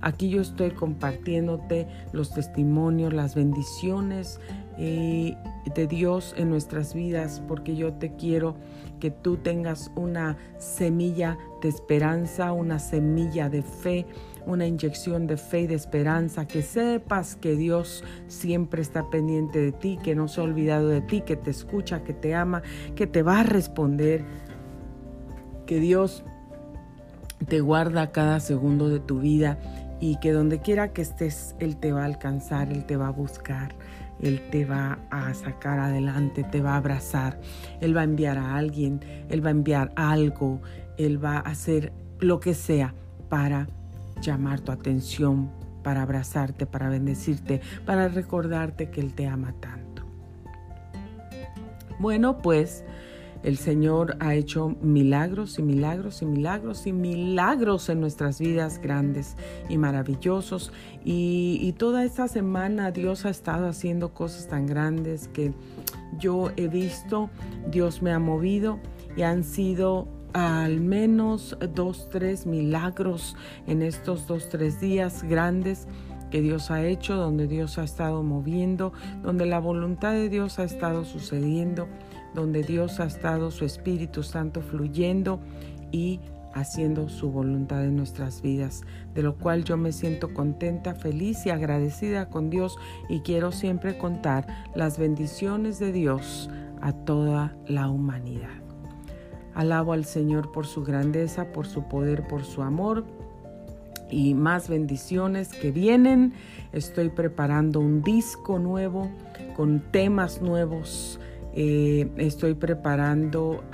Aquí 0.00 0.30
yo 0.30 0.40
estoy 0.40 0.72
compartiéndote 0.72 1.86
los 2.10 2.34
testimonios, 2.34 3.12
las 3.12 3.36
bendiciones 3.36 4.40
eh, 4.78 5.36
de 5.72 5.86
Dios 5.86 6.34
en 6.36 6.50
nuestras 6.50 6.92
vidas, 6.92 7.40
porque 7.46 7.76
yo 7.76 7.92
te 7.92 8.16
quiero 8.16 8.56
que 8.98 9.12
tú 9.12 9.36
tengas 9.36 9.92
una 9.94 10.36
semilla 10.58 11.38
de 11.62 11.68
esperanza, 11.68 12.50
una 12.50 12.80
semilla 12.80 13.48
de 13.48 13.62
fe, 13.62 14.06
una 14.46 14.66
inyección 14.66 15.26
de 15.26 15.36
fe 15.36 15.62
y 15.62 15.66
de 15.66 15.74
esperanza, 15.74 16.46
que 16.46 16.62
sepas 16.62 17.36
que 17.36 17.56
Dios 17.56 18.04
siempre 18.28 18.80
está 18.80 19.10
pendiente 19.10 19.60
de 19.60 19.72
ti, 19.72 19.98
que 20.02 20.14
no 20.14 20.28
se 20.28 20.40
ha 20.40 20.44
olvidado 20.44 20.88
de 20.88 21.00
ti, 21.00 21.20
que 21.20 21.36
te 21.36 21.50
escucha, 21.50 22.02
que 22.04 22.14
te 22.14 22.34
ama, 22.34 22.62
que 22.94 23.06
te 23.06 23.22
va 23.22 23.40
a 23.40 23.42
responder, 23.42 24.24
que 25.66 25.80
Dios 25.80 26.24
te 27.48 27.60
guarda 27.60 28.12
cada 28.12 28.40
segundo 28.40 28.88
de 28.88 29.00
tu 29.00 29.20
vida 29.20 29.58
y 30.00 30.16
que 30.16 30.32
donde 30.32 30.60
quiera 30.60 30.92
que 30.92 31.02
estés, 31.02 31.54
Él 31.58 31.76
te 31.76 31.92
va 31.92 32.02
a 32.02 32.06
alcanzar, 32.06 32.72
Él 32.72 32.84
te 32.86 32.96
va 32.96 33.08
a 33.08 33.12
buscar, 33.12 33.74
Él 34.20 34.40
te 34.50 34.64
va 34.64 34.98
a 35.10 35.32
sacar 35.34 35.78
adelante, 35.78 36.44
te 36.44 36.60
va 36.60 36.74
a 36.74 36.76
abrazar, 36.76 37.40
Él 37.80 37.96
va 37.96 38.02
a 38.02 38.04
enviar 38.04 38.38
a 38.38 38.56
alguien, 38.56 39.00
Él 39.28 39.44
va 39.44 39.48
a 39.48 39.52
enviar 39.52 39.92
algo, 39.96 40.60
Él 40.98 41.22
va 41.22 41.36
a 41.36 41.40
hacer 41.40 41.92
lo 42.20 42.40
que 42.40 42.54
sea 42.54 42.94
para 43.28 43.68
llamar 44.20 44.60
tu 44.60 44.72
atención, 44.72 45.50
para 45.86 46.02
abrazarte, 46.02 46.66
para 46.66 46.88
bendecirte, 46.88 47.60
para 47.84 48.08
recordarte 48.08 48.90
que 48.90 49.00
Él 49.00 49.14
te 49.14 49.28
ama 49.28 49.54
tanto. 49.60 50.02
Bueno, 52.00 52.38
pues 52.38 52.84
el 53.44 53.56
Señor 53.56 54.16
ha 54.18 54.34
hecho 54.34 54.74
milagros 54.82 55.60
y 55.60 55.62
milagros 55.62 56.22
y 56.22 56.26
milagros 56.26 56.88
y 56.88 56.92
milagros 56.92 57.88
en 57.88 58.00
nuestras 58.00 58.40
vidas 58.40 58.80
grandes 58.82 59.36
y 59.68 59.78
maravillosos. 59.78 60.72
Y, 61.04 61.72
toda 61.78 62.04
esta 62.04 62.26
semana 62.26 62.90
Dios 62.90 63.24
ha 63.24 63.30
estado 63.30 63.68
haciendo 63.68 64.12
cosas 64.12 64.48
tan 64.48 64.66
grandes 64.66 65.28
que 65.28 65.52
yo 66.18 66.50
he 66.56 66.66
visto, 66.66 67.30
Dios 67.70 68.02
me 68.02 68.10
ha 68.10 68.18
movido 68.18 68.80
y 69.16 69.22
han 69.22 69.44
sido 69.44 70.08
al 70.36 70.80
menos 70.80 71.56
dos, 71.74 72.08
tres 72.10 72.44
milagros 72.44 73.36
en 73.66 73.80
estos 73.80 74.26
dos, 74.26 74.50
tres 74.50 74.80
días 74.80 75.22
grandes 75.22 75.88
que 76.30 76.42
Dios 76.42 76.70
ha 76.70 76.84
hecho, 76.84 77.16
donde 77.16 77.46
Dios 77.46 77.78
ha 77.78 77.84
estado 77.84 78.22
moviendo, 78.22 78.92
donde 79.22 79.46
la 79.46 79.60
voluntad 79.60 80.12
de 80.12 80.28
Dios 80.28 80.58
ha 80.58 80.64
estado 80.64 81.04
sucediendo 81.04 81.88
donde 82.34 82.62
Dios 82.62 83.00
ha 83.00 83.06
estado 83.06 83.50
su 83.50 83.64
Espíritu 83.64 84.22
Santo 84.22 84.60
fluyendo 84.60 85.40
y 85.90 86.20
haciendo 86.52 87.08
su 87.08 87.30
voluntad 87.30 87.82
en 87.84 87.96
nuestras 87.96 88.42
vidas, 88.42 88.82
de 89.14 89.22
lo 89.22 89.36
cual 89.36 89.64
yo 89.64 89.76
me 89.76 89.92
siento 89.92 90.34
contenta, 90.34 90.94
feliz 90.94 91.46
y 91.46 91.50
agradecida 91.50 92.28
con 92.28 92.50
Dios 92.50 92.76
y 93.08 93.20
quiero 93.20 93.52
siempre 93.52 93.96
contar 93.96 94.46
las 94.74 94.98
bendiciones 94.98 95.78
de 95.78 95.92
Dios 95.92 96.50
a 96.82 96.92
toda 96.92 97.56
la 97.66 97.88
humanidad. 97.88 98.65
Alabo 99.56 99.92
al 99.92 100.04
Señor 100.04 100.52
por 100.52 100.66
su 100.66 100.84
grandeza, 100.84 101.46
por 101.52 101.66
su 101.66 101.88
poder, 101.88 102.28
por 102.28 102.44
su 102.44 102.62
amor 102.62 103.04
y 104.10 104.34
más 104.34 104.68
bendiciones 104.68 105.48
que 105.48 105.72
vienen. 105.72 106.34
Estoy 106.72 107.08
preparando 107.08 107.80
un 107.80 108.02
disco 108.02 108.58
nuevo 108.60 109.10
con 109.56 109.80
temas 109.90 110.40
nuevos 110.40 111.18
eh, 111.58 112.10
estoy 112.18 112.52
preparando, 112.52 113.64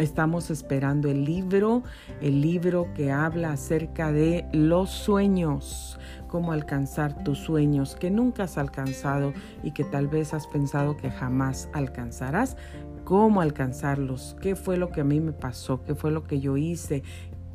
estamos 0.00 0.50
esperando 0.50 1.08
el 1.08 1.24
libro, 1.24 1.84
el 2.20 2.40
libro 2.40 2.88
que 2.92 3.12
habla 3.12 3.52
acerca 3.52 4.10
de 4.10 4.48
los 4.52 4.90
sueños, 4.90 5.96
cómo 6.26 6.50
alcanzar 6.50 7.22
tus 7.22 7.38
sueños 7.38 7.94
que 7.94 8.10
nunca 8.10 8.42
has 8.42 8.58
alcanzado 8.58 9.32
y 9.62 9.70
que 9.70 9.84
tal 9.84 10.08
vez 10.08 10.34
has 10.34 10.48
pensado 10.48 10.96
que 10.96 11.08
jamás 11.08 11.68
alcanzarás. 11.72 12.56
Cómo 13.04 13.40
alcanzarlos, 13.40 14.36
qué 14.40 14.56
fue 14.56 14.76
lo 14.76 14.90
que 14.90 15.02
a 15.02 15.04
mí 15.04 15.20
me 15.20 15.32
pasó, 15.32 15.82
qué 15.84 15.94
fue 15.94 16.10
lo 16.10 16.24
que 16.24 16.40
yo 16.40 16.56
hice, 16.56 17.02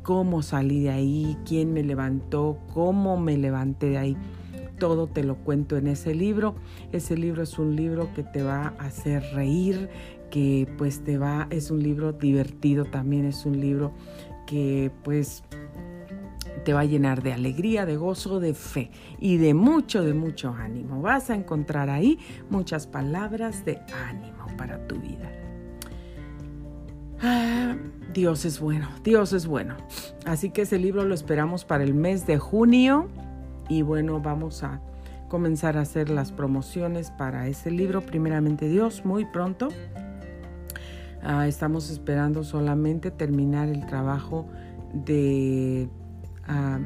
cómo 0.02 0.42
salí 0.42 0.80
de 0.82 0.90
ahí, 0.90 1.36
quién 1.44 1.72
me 1.72 1.82
levantó, 1.82 2.58
cómo 2.72 3.16
me 3.16 3.36
levanté 3.36 3.90
de 3.90 3.98
ahí 3.98 4.16
todo 4.80 5.06
te 5.06 5.22
lo 5.22 5.36
cuento 5.36 5.76
en 5.76 5.86
ese 5.86 6.12
libro. 6.14 6.56
Ese 6.90 7.16
libro 7.16 7.44
es 7.44 7.58
un 7.60 7.76
libro 7.76 8.12
que 8.14 8.24
te 8.24 8.42
va 8.42 8.74
a 8.78 8.86
hacer 8.86 9.22
reír, 9.34 9.88
que 10.30 10.66
pues 10.76 11.04
te 11.04 11.18
va, 11.18 11.46
es 11.50 11.70
un 11.70 11.80
libro 11.80 12.12
divertido 12.12 12.84
también, 12.86 13.26
es 13.26 13.46
un 13.46 13.60
libro 13.60 13.92
que 14.46 14.90
pues 15.04 15.44
te 16.64 16.72
va 16.72 16.80
a 16.80 16.84
llenar 16.84 17.22
de 17.22 17.32
alegría, 17.32 17.86
de 17.86 17.96
gozo, 17.96 18.40
de 18.40 18.54
fe 18.54 18.90
y 19.20 19.36
de 19.36 19.54
mucho, 19.54 20.02
de 20.02 20.14
mucho 20.14 20.52
ánimo. 20.52 21.00
Vas 21.00 21.30
a 21.30 21.36
encontrar 21.36 21.90
ahí 21.90 22.18
muchas 22.48 22.86
palabras 22.86 23.64
de 23.64 23.78
ánimo 24.08 24.46
para 24.56 24.86
tu 24.88 24.96
vida. 24.96 25.39
Ah, 27.22 27.76
Dios 28.14 28.44
es 28.44 28.60
bueno, 28.60 28.88
Dios 29.04 29.32
es 29.32 29.46
bueno. 29.46 29.76
Así 30.24 30.50
que 30.50 30.62
ese 30.62 30.78
libro 30.78 31.04
lo 31.04 31.14
esperamos 31.14 31.64
para 31.64 31.84
el 31.84 31.94
mes 31.94 32.26
de 32.26 32.38
junio 32.38 33.08
y 33.68 33.82
bueno, 33.82 34.20
vamos 34.20 34.62
a 34.62 34.80
comenzar 35.28 35.76
a 35.76 35.82
hacer 35.82 36.10
las 36.10 36.32
promociones 36.32 37.10
para 37.10 37.46
ese 37.46 37.70
libro, 37.70 38.00
primeramente 38.00 38.68
Dios, 38.68 39.04
muy 39.04 39.26
pronto. 39.26 39.68
Ah, 41.22 41.46
estamos 41.46 41.90
esperando 41.90 42.42
solamente 42.42 43.10
terminar 43.10 43.68
el 43.68 43.86
trabajo 43.86 44.46
de 44.94 45.88
ah, 46.48 46.78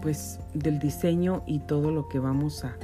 pues 0.00 0.40
del 0.54 0.78
diseño 0.78 1.42
y 1.46 1.58
todo 1.60 1.90
lo 1.90 2.08
que 2.08 2.20
vamos 2.20 2.64
a, 2.64 2.76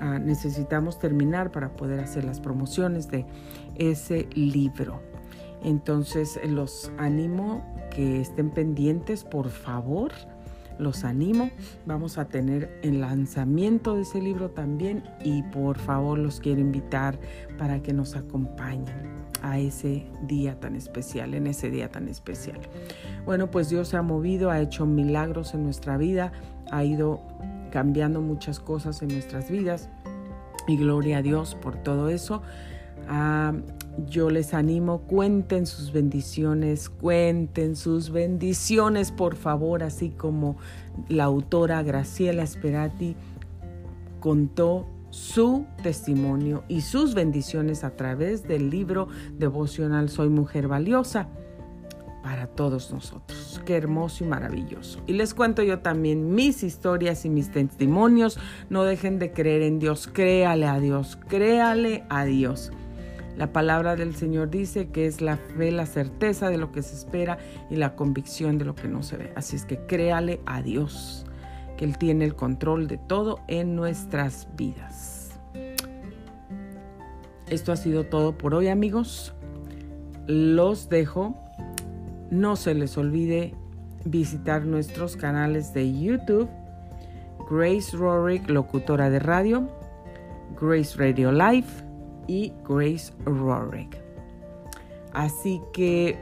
a, 0.00 0.18
necesitamos 0.18 0.98
terminar 0.98 1.52
para 1.52 1.76
poder 1.76 2.00
hacer 2.00 2.24
las 2.24 2.40
promociones 2.40 3.08
de 3.08 3.24
ese 3.76 4.28
libro. 4.34 5.13
Entonces 5.64 6.38
los 6.46 6.92
animo 6.98 7.64
que 7.90 8.20
estén 8.20 8.50
pendientes, 8.50 9.24
por 9.24 9.48
favor 9.48 10.12
los 10.78 11.04
animo. 11.04 11.50
Vamos 11.86 12.18
a 12.18 12.26
tener 12.26 12.78
el 12.82 13.00
lanzamiento 13.00 13.94
de 13.94 14.02
ese 14.02 14.20
libro 14.20 14.50
también 14.50 15.04
y 15.22 15.42
por 15.42 15.78
favor 15.78 16.18
los 16.18 16.40
quiero 16.40 16.60
invitar 16.60 17.18
para 17.58 17.82
que 17.82 17.92
nos 17.92 18.16
acompañen 18.16 19.14
a 19.42 19.58
ese 19.58 20.06
día 20.22 20.58
tan 20.58 20.74
especial, 20.74 21.34
en 21.34 21.46
ese 21.46 21.70
día 21.70 21.90
tan 21.90 22.08
especial. 22.08 22.60
Bueno, 23.24 23.50
pues 23.50 23.68
Dios 23.68 23.88
se 23.88 23.96
ha 23.96 24.02
movido, 24.02 24.50
ha 24.50 24.60
hecho 24.60 24.86
milagros 24.86 25.54
en 25.54 25.64
nuestra 25.64 25.96
vida, 25.96 26.32
ha 26.70 26.82
ido 26.84 27.20
cambiando 27.70 28.20
muchas 28.20 28.58
cosas 28.60 29.02
en 29.02 29.08
nuestras 29.08 29.50
vidas 29.50 29.90
y 30.66 30.76
gloria 30.76 31.18
a 31.18 31.22
Dios 31.22 31.54
por 31.56 31.76
todo 31.76 32.08
eso. 32.08 32.42
Yo 34.08 34.28
les 34.28 34.54
animo, 34.54 35.02
cuenten 35.02 35.66
sus 35.66 35.92
bendiciones, 35.92 36.90
cuenten 36.90 37.76
sus 37.76 38.10
bendiciones, 38.10 39.12
por 39.12 39.36
favor, 39.36 39.84
así 39.84 40.10
como 40.10 40.56
la 41.08 41.24
autora 41.24 41.82
Graciela 41.82 42.42
Esperati 42.42 43.14
contó 44.18 44.86
su 45.10 45.64
testimonio 45.82 46.64
y 46.66 46.80
sus 46.80 47.14
bendiciones 47.14 47.84
a 47.84 47.94
través 47.94 48.48
del 48.48 48.68
libro 48.68 49.06
devocional 49.38 50.08
Soy 50.08 50.28
Mujer 50.28 50.66
Valiosa 50.66 51.28
para 52.24 52.48
todos 52.48 52.90
nosotros. 52.90 53.60
Qué 53.64 53.76
hermoso 53.76 54.24
y 54.24 54.26
maravilloso. 54.26 54.98
Y 55.06 55.12
les 55.12 55.34
cuento 55.34 55.62
yo 55.62 55.80
también 55.80 56.34
mis 56.34 56.64
historias 56.64 57.24
y 57.26 57.30
mis 57.30 57.52
testimonios. 57.52 58.38
No 58.70 58.82
dejen 58.84 59.18
de 59.18 59.30
creer 59.30 59.62
en 59.62 59.78
Dios. 59.78 60.08
Créale 60.10 60.66
a 60.66 60.80
Dios. 60.80 61.18
Créale 61.28 62.04
a 62.08 62.24
Dios. 62.24 62.72
La 63.36 63.52
palabra 63.52 63.96
del 63.96 64.14
Señor 64.14 64.50
dice 64.50 64.88
que 64.88 65.06
es 65.06 65.20
la 65.20 65.36
fe, 65.36 65.72
la 65.72 65.86
certeza 65.86 66.50
de 66.50 66.58
lo 66.58 66.70
que 66.70 66.82
se 66.82 66.94
espera 66.94 67.38
y 67.70 67.76
la 67.76 67.96
convicción 67.96 68.58
de 68.58 68.64
lo 68.64 68.74
que 68.74 68.88
no 68.88 69.02
se 69.02 69.16
ve. 69.16 69.32
Así 69.34 69.56
es 69.56 69.64
que 69.64 69.78
créale 69.86 70.40
a 70.46 70.62
Dios, 70.62 71.26
que 71.76 71.84
Él 71.84 71.98
tiene 71.98 72.24
el 72.24 72.36
control 72.36 72.86
de 72.86 72.98
todo 72.98 73.40
en 73.48 73.74
nuestras 73.74 74.48
vidas. 74.56 75.38
Esto 77.48 77.72
ha 77.72 77.76
sido 77.76 78.04
todo 78.04 78.38
por 78.38 78.54
hoy 78.54 78.68
amigos. 78.68 79.34
Los 80.26 80.88
dejo 80.88 81.36
no 82.30 82.56
se 82.56 82.74
les 82.74 82.96
olvide 82.98 83.54
visitar 84.04 84.64
nuestros 84.64 85.16
canales 85.16 85.72
de 85.72 85.98
YouTube, 85.98 86.48
Grace 87.50 87.96
Rorick, 87.96 88.48
locutora 88.48 89.10
de 89.10 89.18
radio, 89.18 89.68
Grace 90.60 90.96
Radio 90.96 91.30
Live 91.30 91.66
y 92.26 92.52
Grace 92.68 93.12
Rorick. 93.24 93.98
Así 95.12 95.62
que 95.72 96.18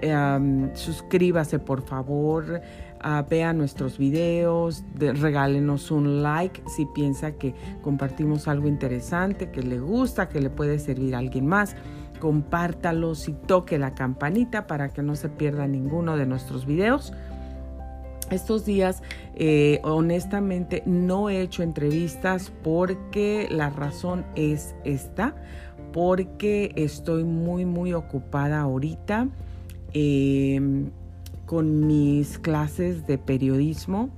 suscríbase 0.75 1.59
por 1.59 1.81
favor, 1.83 2.61
uh, 3.03 3.29
vea 3.29 3.55
nuestros 3.55 3.97
videos, 3.97 4.85
regálenos 4.99 5.91
un 5.91 6.23
like 6.23 6.63
si 6.67 6.85
piensa 6.85 7.33
que 7.33 7.55
compartimos 7.81 8.49
algo 8.49 8.69
interesante, 8.69 9.51
que 9.51 9.63
le 9.63 9.81
gusta, 9.81 10.29
que 10.29 10.43
le 10.43 10.51
puede 10.51 10.79
servir 10.79 11.15
a 11.15 11.19
alguien 11.19 11.47
más 11.47 11.75
compártalos 12.23 13.29
y 13.29 13.33
toque 13.33 13.81
la 13.81 13.95
campanita 13.95 14.69
para 14.69 14.91
que 14.91 15.03
no 15.03 15.17
se 15.17 15.29
pierda 15.29 15.67
ninguno 15.67 16.17
de 16.17 16.25
nuestros 16.25 16.67
videos. 16.67 17.13
Estos 18.31 18.65
días, 18.65 19.03
eh, 19.35 19.81
honestamente, 19.83 20.85
no 20.87 21.31
he 21.31 21.41
hecho 21.41 21.65
entrevistas 21.65 22.53
porque 22.63 23.49
la 23.51 23.71
razón 23.71 24.25
es 24.37 24.77
esta, 24.85 25.35
porque 25.93 26.73
estoy 26.77 27.25
muy, 27.25 27.65
muy 27.65 27.93
ocupada 27.93 28.61
ahorita 28.61 29.29
em, 29.93 30.91
con 31.47 31.87
mis 31.87 32.39
clases 32.39 33.07
de 33.07 33.19
periodismo. 33.19 34.09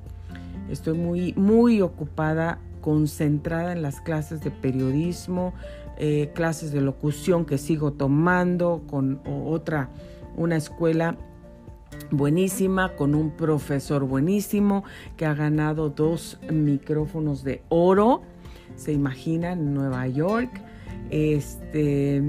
Estoy 0.71 0.97
muy, 0.97 1.35
muy 1.35 1.83
ocupada, 1.83 2.59
concentrada 2.81 3.73
en 3.73 3.83
las 3.83 4.01
clases 4.01 4.43
de 4.43 4.51
periodismo, 4.51 5.53
eh, 5.99 6.31
clases 6.35 6.73
de 6.73 6.81
locución 6.81 7.45
que 7.45 7.59
sigo 7.59 7.93
tomando 7.93 8.83
con 8.89 9.21
otra, 9.27 9.91
una 10.37 10.57
escuela 10.57 11.17
buenísima, 12.11 12.95
con 12.95 13.15
un 13.15 13.31
profesor 13.31 14.05
buenísimo 14.05 14.85
que 15.17 15.27
ha 15.27 15.35
ganado 15.35 15.91
dos 15.91 16.39
micrófonos 16.51 17.45
de 17.45 17.63
oro, 17.69 18.23
se 18.77 18.93
imagina, 18.93 19.53
en 19.53 19.75
Nueva 19.75 20.07
York, 20.09 20.51
este, 21.15 22.23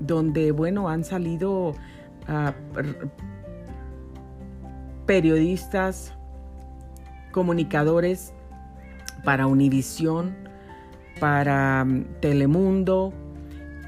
donde, 0.00 0.52
bueno, 0.52 0.88
han 0.88 1.04
salido 1.04 1.74
ah, 2.28 2.52
periodistas, 5.06 6.14
comunicadores 7.32 8.32
para 9.24 9.46
Univisión, 9.46 10.36
para 11.20 11.84
mm, 11.84 12.04
Telemundo 12.20 13.12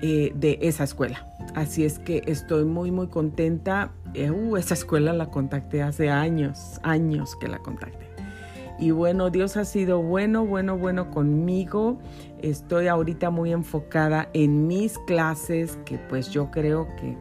eh, 0.01 0.33
de 0.35 0.59
esa 0.63 0.85
escuela. 0.85 1.29
Así 1.55 1.85
es 1.85 1.99
que 1.99 2.23
estoy 2.27 2.65
muy, 2.65 2.91
muy 2.91 3.09
contenta. 3.09 3.93
Eh, 4.15 4.31
uh, 4.31 4.57
esa 4.57 4.75
escuela 4.75 5.13
la 5.13 5.27
contacté 5.27 5.83
hace 5.83 6.11
años, 6.11 6.81
años 6.83 7.37
que 7.37 7.49
la 7.49 7.59
contacté. 7.59 8.12
Y 8.79 8.91
bueno, 8.91 9.31
Dios 9.31 9.57
ha 9.57 9.65
sido 9.65 10.03
bueno, 10.03 10.45
bueno, 10.47 10.77
bueno 10.77 11.11
conmigo. 11.11 11.99
Estoy 12.41 12.89
ahorita 12.89 13.31
muy 13.31 13.53
enfocada 13.53 14.29
en 14.33 14.67
mis 14.67 14.99
clases, 15.01 15.79
que 15.85 15.99
pues 15.99 16.31
yo 16.31 16.51
creo 16.51 16.89
que, 16.97 17.17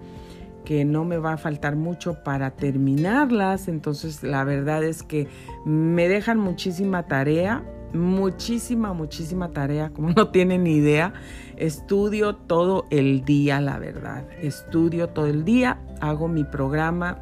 que 0.66 0.86
no 0.86 1.06
me 1.06 1.18
va 1.18 1.34
a 1.34 1.38
faltar 1.38 1.76
mucho 1.76 2.24
para 2.24 2.52
terminarlas. 2.52 3.68
Entonces 3.68 4.24
la 4.24 4.44
verdad 4.44 4.84
es 4.84 5.04
que 5.04 5.28
me 5.66 6.08
dejan 6.08 6.40
muchísima 6.40 7.08
tarea 7.08 7.64
muchísima, 7.94 8.94
muchísima 8.94 9.50
tarea, 9.50 9.90
como 9.90 10.10
no 10.12 10.30
tienen 10.30 10.64
ni 10.64 10.76
idea. 10.76 11.14
Estudio 11.58 12.36
todo 12.36 12.86
el 12.90 13.24
día, 13.24 13.62
la 13.62 13.80
verdad. 13.80 14.26
Estudio 14.42 15.10
todo 15.10 15.28
el 15.28 15.46
día, 15.46 15.80
hago 16.00 16.28
mi 16.28 16.44
programa 16.44 17.20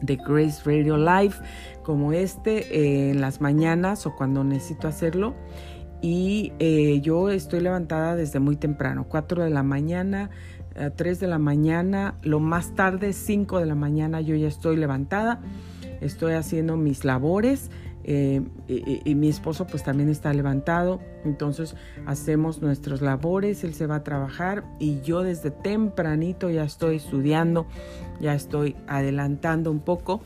de 0.00 0.16
Grace 0.16 0.62
Radio 0.64 0.96
Live 0.96 1.34
como 1.90 2.12
este 2.12 2.78
eh, 2.78 3.10
en 3.10 3.20
las 3.20 3.40
mañanas 3.40 4.06
o 4.06 4.14
cuando 4.14 4.44
necesito 4.44 4.86
hacerlo. 4.86 5.34
Y 6.00 6.52
eh, 6.60 7.00
yo 7.00 7.30
estoy 7.30 7.58
levantada 7.58 8.14
desde 8.14 8.38
muy 8.38 8.54
temprano, 8.54 9.06
4 9.08 9.42
de 9.42 9.50
la 9.50 9.64
mañana, 9.64 10.30
3 10.94 11.00
eh, 11.00 11.20
de 11.20 11.26
la 11.26 11.40
mañana, 11.40 12.14
lo 12.22 12.38
más 12.38 12.76
tarde 12.76 13.12
5 13.12 13.58
de 13.58 13.66
la 13.66 13.74
mañana 13.74 14.20
yo 14.20 14.36
ya 14.36 14.46
estoy 14.46 14.76
levantada, 14.76 15.40
estoy 16.00 16.34
haciendo 16.34 16.76
mis 16.76 17.04
labores 17.04 17.72
eh, 18.02 18.40
y, 18.66 19.14
mi 19.14 19.28
esposo 19.28 19.66
pues 19.66 19.84
también 19.84 20.08
está 20.08 20.32
levantado, 20.32 21.00
entonces 21.24 21.76
hacemos 22.06 22.62
nuestras 22.62 23.02
labores, 23.02 23.62
él 23.62 23.74
se 23.74 23.86
va 23.86 23.96
a 23.96 24.04
trabajar 24.04 24.64
y 24.78 25.00
yo 25.02 25.22
desde 25.22 25.50
tempranito 25.50 26.48
ya 26.48 26.64
estoy 26.64 26.96
estudiando, 26.96 27.66
ya 28.18 28.34
estoy 28.34 28.74
adelantando 28.86 29.70
un 29.70 29.80
poco, 29.80 30.22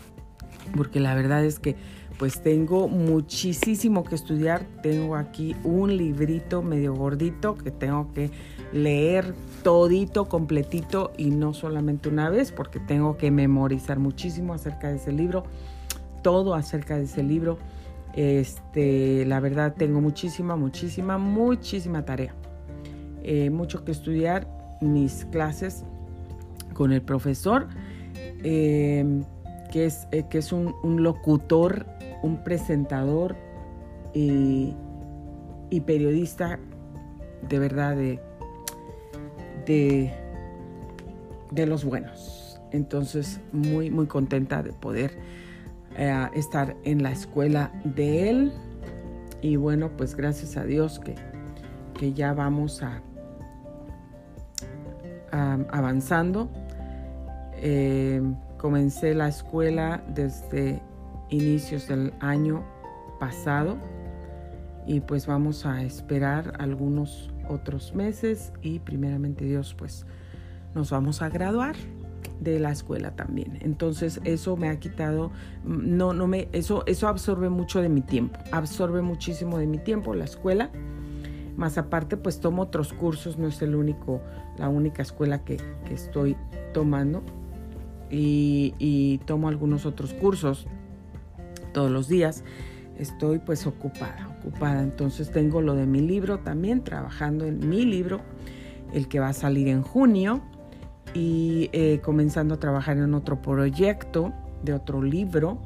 porque 0.77 1.01
la 1.01 1.15
verdad 1.15 1.45
es 1.45 1.59
que 1.59 1.77
pues 2.19 2.43
tengo 2.43 2.87
muchísimo 2.87 4.05
que 4.05 4.15
estudiar, 4.15 4.65
tengo 4.83 5.17
aquí 5.17 5.57
un 5.65 5.97
librito 5.97 6.63
medio 6.63 6.95
gordito 6.95 7.57
que 7.57 7.73
tengo 7.73 8.13
que 8.13 8.31
leer 8.73 9.35
todito, 9.65 10.27
completito 10.27 11.13
y 11.19 11.31
no 11.31 11.55
solamente 11.55 12.09
una 12.09 12.31
vez, 12.31 12.53
porque 12.53 12.79
tengo 12.79 13.17
que 13.17 13.33
memorizar 13.33 13.99
muchísimo 13.99 14.55
acerca 14.55 14.91
de 14.91 14.97
ese 14.97 15.11
libro 15.11 15.45
todo 16.25 16.55
acerca 16.55 16.97
de 16.97 17.05
ese 17.05 17.23
libro. 17.23 17.59
Este, 18.17 19.25
la 19.27 19.39
verdad 19.39 19.75
tengo 19.77 20.01
muchísima, 20.01 20.57
muchísima, 20.57 21.19
muchísima 21.19 22.05
tarea. 22.05 22.35
Eh, 23.23 23.51
mucho 23.51 23.85
que 23.85 23.93
estudiar, 23.93 24.49
mis 24.81 25.25
clases 25.27 25.85
con 26.73 26.93
el 26.93 27.03
profesor, 27.03 27.69
em, 28.43 29.23
que 29.75 29.87
es, 29.87 30.07
eh, 30.13 30.23
que 30.31 30.39
es 30.39 30.53
un, 30.53 30.73
locutor, 31.03 31.85
un 32.23 32.45
presentador 32.45 33.35
y, 34.13 34.73
periodista 35.85 36.61
de 37.49 37.59
verdad 37.59 37.97
de, 37.97 38.21
de, 41.51 41.67
los 41.67 41.85
buenos. 41.85 42.61
Entonces, 42.71 43.41
muy, 43.51 43.91
muy 43.91 44.07
contenta 44.07 44.63
de 44.63 44.73
poder 44.73 45.19
eh, 45.97 46.29
estar 46.35 46.77
en 46.85 47.03
la 47.03 47.11
escuela 47.11 47.73
de 47.83 48.31
él. 48.31 48.53
Y 49.43 49.57
bueno, 49.57 49.91
pues 49.97 50.15
gracias 50.15 50.57
a 50.57 50.63
Dios 50.63 51.01
que, 51.01 51.17
que 51.99 52.13
ya 52.13 52.33
vamos 52.33 52.81
a, 52.81 53.03
avanzando. 55.33 56.49
Eh, 57.57 58.23
comencé 58.65 59.15
la 59.15 59.29
escuela 59.29 60.03
desde 60.15 60.81
inicios 61.29 61.87
del 61.87 62.15
año 62.21 62.65
pasado 63.21 63.77
y 64.87 65.01
pues 65.01 65.27
vamos 65.27 65.67
a 65.67 65.83
esperar 65.83 66.55
algunos 66.59 67.31
otros 67.47 67.95
meses 67.95 68.55
y 68.63 68.79
primeramente 68.79 69.45
Dios 69.45 69.75
pues 69.77 70.07
nos 70.75 70.89
vamos 70.89 71.21
a 71.21 71.29
graduar 71.29 71.77
de 72.41 72.59
la 72.59 72.71
escuela 72.71 73.11
también. 73.11 73.59
Entonces 73.61 74.19
eso 74.25 74.57
me 74.57 74.71
ha 74.71 74.81
quitado, 74.81 75.31
no, 75.63 76.15
no 76.15 76.27
me, 76.27 76.49
eso, 76.53 76.85
eso 76.87 77.07
absorbe 77.07 77.51
mucho 77.51 77.83
de 77.83 77.91
mi 77.91 78.01
tiempo, 78.01 78.39
absorbe 78.51 79.03
muchísimo 79.03 79.59
de 79.59 79.67
mi 79.67 79.77
tiempo 79.77 80.15
la 80.15 80.25
escuela. 80.25 80.71
Más 81.59 81.77
aparte, 81.77 82.17
pues 82.17 82.41
tomo 82.41 82.63
otros 82.63 82.95
cursos, 82.95 83.37
no 83.37 83.47
es 83.47 83.61
el 83.61 83.75
único, 83.75 84.23
la 84.57 84.71
única 84.71 85.03
escuela 85.03 85.45
que, 85.45 85.59
estoy 85.91 86.35
tomando. 86.73 87.23
Y, 88.11 89.21
tomo 89.27 89.49
algunos 89.49 89.87
otros 89.87 90.13
cursos 90.15 90.67
todos 91.73 91.91
los 91.91 92.09
días. 92.09 92.45
Estoy 92.99 93.41
pues 93.41 93.67
ocupada, 93.67 94.37
ocupada. 94.39 94.83
Entonces 94.83 95.31
tengo 95.31 95.61
lo 95.61 95.75
de 95.75 95.87
mi 95.87 96.01
libro 96.01 96.39
también, 96.39 96.85
trabajando 96.85 97.45
en 97.45 97.69
mi 97.69 97.85
libro, 97.85 98.21
el 98.93 99.09
que 99.09 99.19
va 99.19 99.29
a 99.29 99.33
salir 99.33 99.69
en 99.69 99.83
junio 99.83 100.43
y 101.13 101.71
eh, 101.73 102.01
comenzando 102.03 102.55
a 102.55 102.61
trabajar 102.61 102.99
en 102.99 103.15
otro 103.15 103.43
proyecto 103.43 104.33
de 104.63 104.75
otro 104.75 105.03
libro 105.03 105.61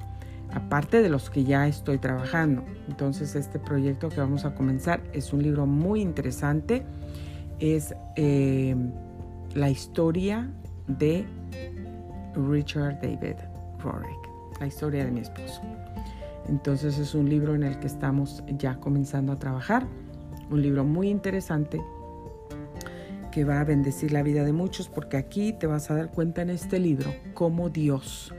aparte 0.52 1.02
de 1.02 1.08
los 1.08 1.30
que 1.30 1.44
ya 1.44 1.66
estoy 1.66 1.98
trabajando. 1.98 2.64
Entonces 2.88 3.34
este 3.34 3.58
proyecto 3.58 4.08
que 4.08 4.20
vamos 4.20 4.44
a 4.44 4.54
comenzar 4.54 5.02
es 5.12 5.32
un 5.32 5.42
libro 5.42 5.66
muy 5.66 6.00
interesante. 6.00 6.84
Es 7.58 7.94
eh, 8.16 8.76
la 9.54 9.70
historia 9.70 10.50
de 10.86 11.26
Richard 12.38 13.00
David 13.00 13.36
Rorick, 13.82 14.60
la 14.60 14.66
historia 14.66 15.04
de 15.04 15.10
mi 15.10 15.20
esposo. 15.20 15.60
Entonces 16.48 16.98
es 16.98 17.14
un 17.14 17.28
libro 17.28 17.54
en 17.54 17.62
el 17.62 17.78
que 17.78 17.86
estamos 17.86 18.42
ya 18.58 18.80
comenzando 18.80 19.32
a 19.32 19.38
trabajar, 19.38 19.86
un 20.50 20.62
libro 20.62 20.84
muy 20.84 21.08
interesante 21.08 21.80
que 23.30 23.44
va 23.44 23.60
a 23.60 23.64
bendecir 23.64 24.12
la 24.12 24.22
vida 24.22 24.44
de 24.44 24.52
muchos 24.52 24.88
porque 24.88 25.16
aquí 25.16 25.52
te 25.52 25.66
vas 25.66 25.90
a 25.90 25.94
dar 25.94 26.10
cuenta 26.10 26.42
en 26.42 26.50
este 26.50 26.78
libro 26.78 27.12
cómo 27.34 27.68
Dios, 27.68 28.34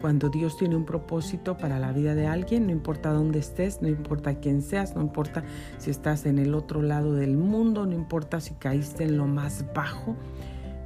cuando 0.00 0.30
Dios 0.30 0.56
tiene 0.56 0.76
un 0.76 0.86
propósito 0.86 1.58
para 1.58 1.78
la 1.78 1.92
vida 1.92 2.14
de 2.14 2.26
alguien, 2.26 2.66
no 2.66 2.72
importa 2.72 3.12
dónde 3.12 3.38
estés, 3.38 3.82
no 3.82 3.88
importa 3.88 4.34
quién 4.36 4.62
seas, 4.62 4.96
no 4.96 5.02
importa 5.02 5.44
si 5.76 5.90
estás 5.90 6.24
en 6.24 6.38
el 6.38 6.54
otro 6.54 6.80
lado 6.80 7.14
del 7.14 7.36
mundo, 7.36 7.84
no 7.84 7.94
importa 7.94 8.40
si 8.40 8.54
caíste 8.54 9.04
en 9.04 9.18
lo 9.18 9.26
más 9.26 9.66
bajo, 9.74 10.16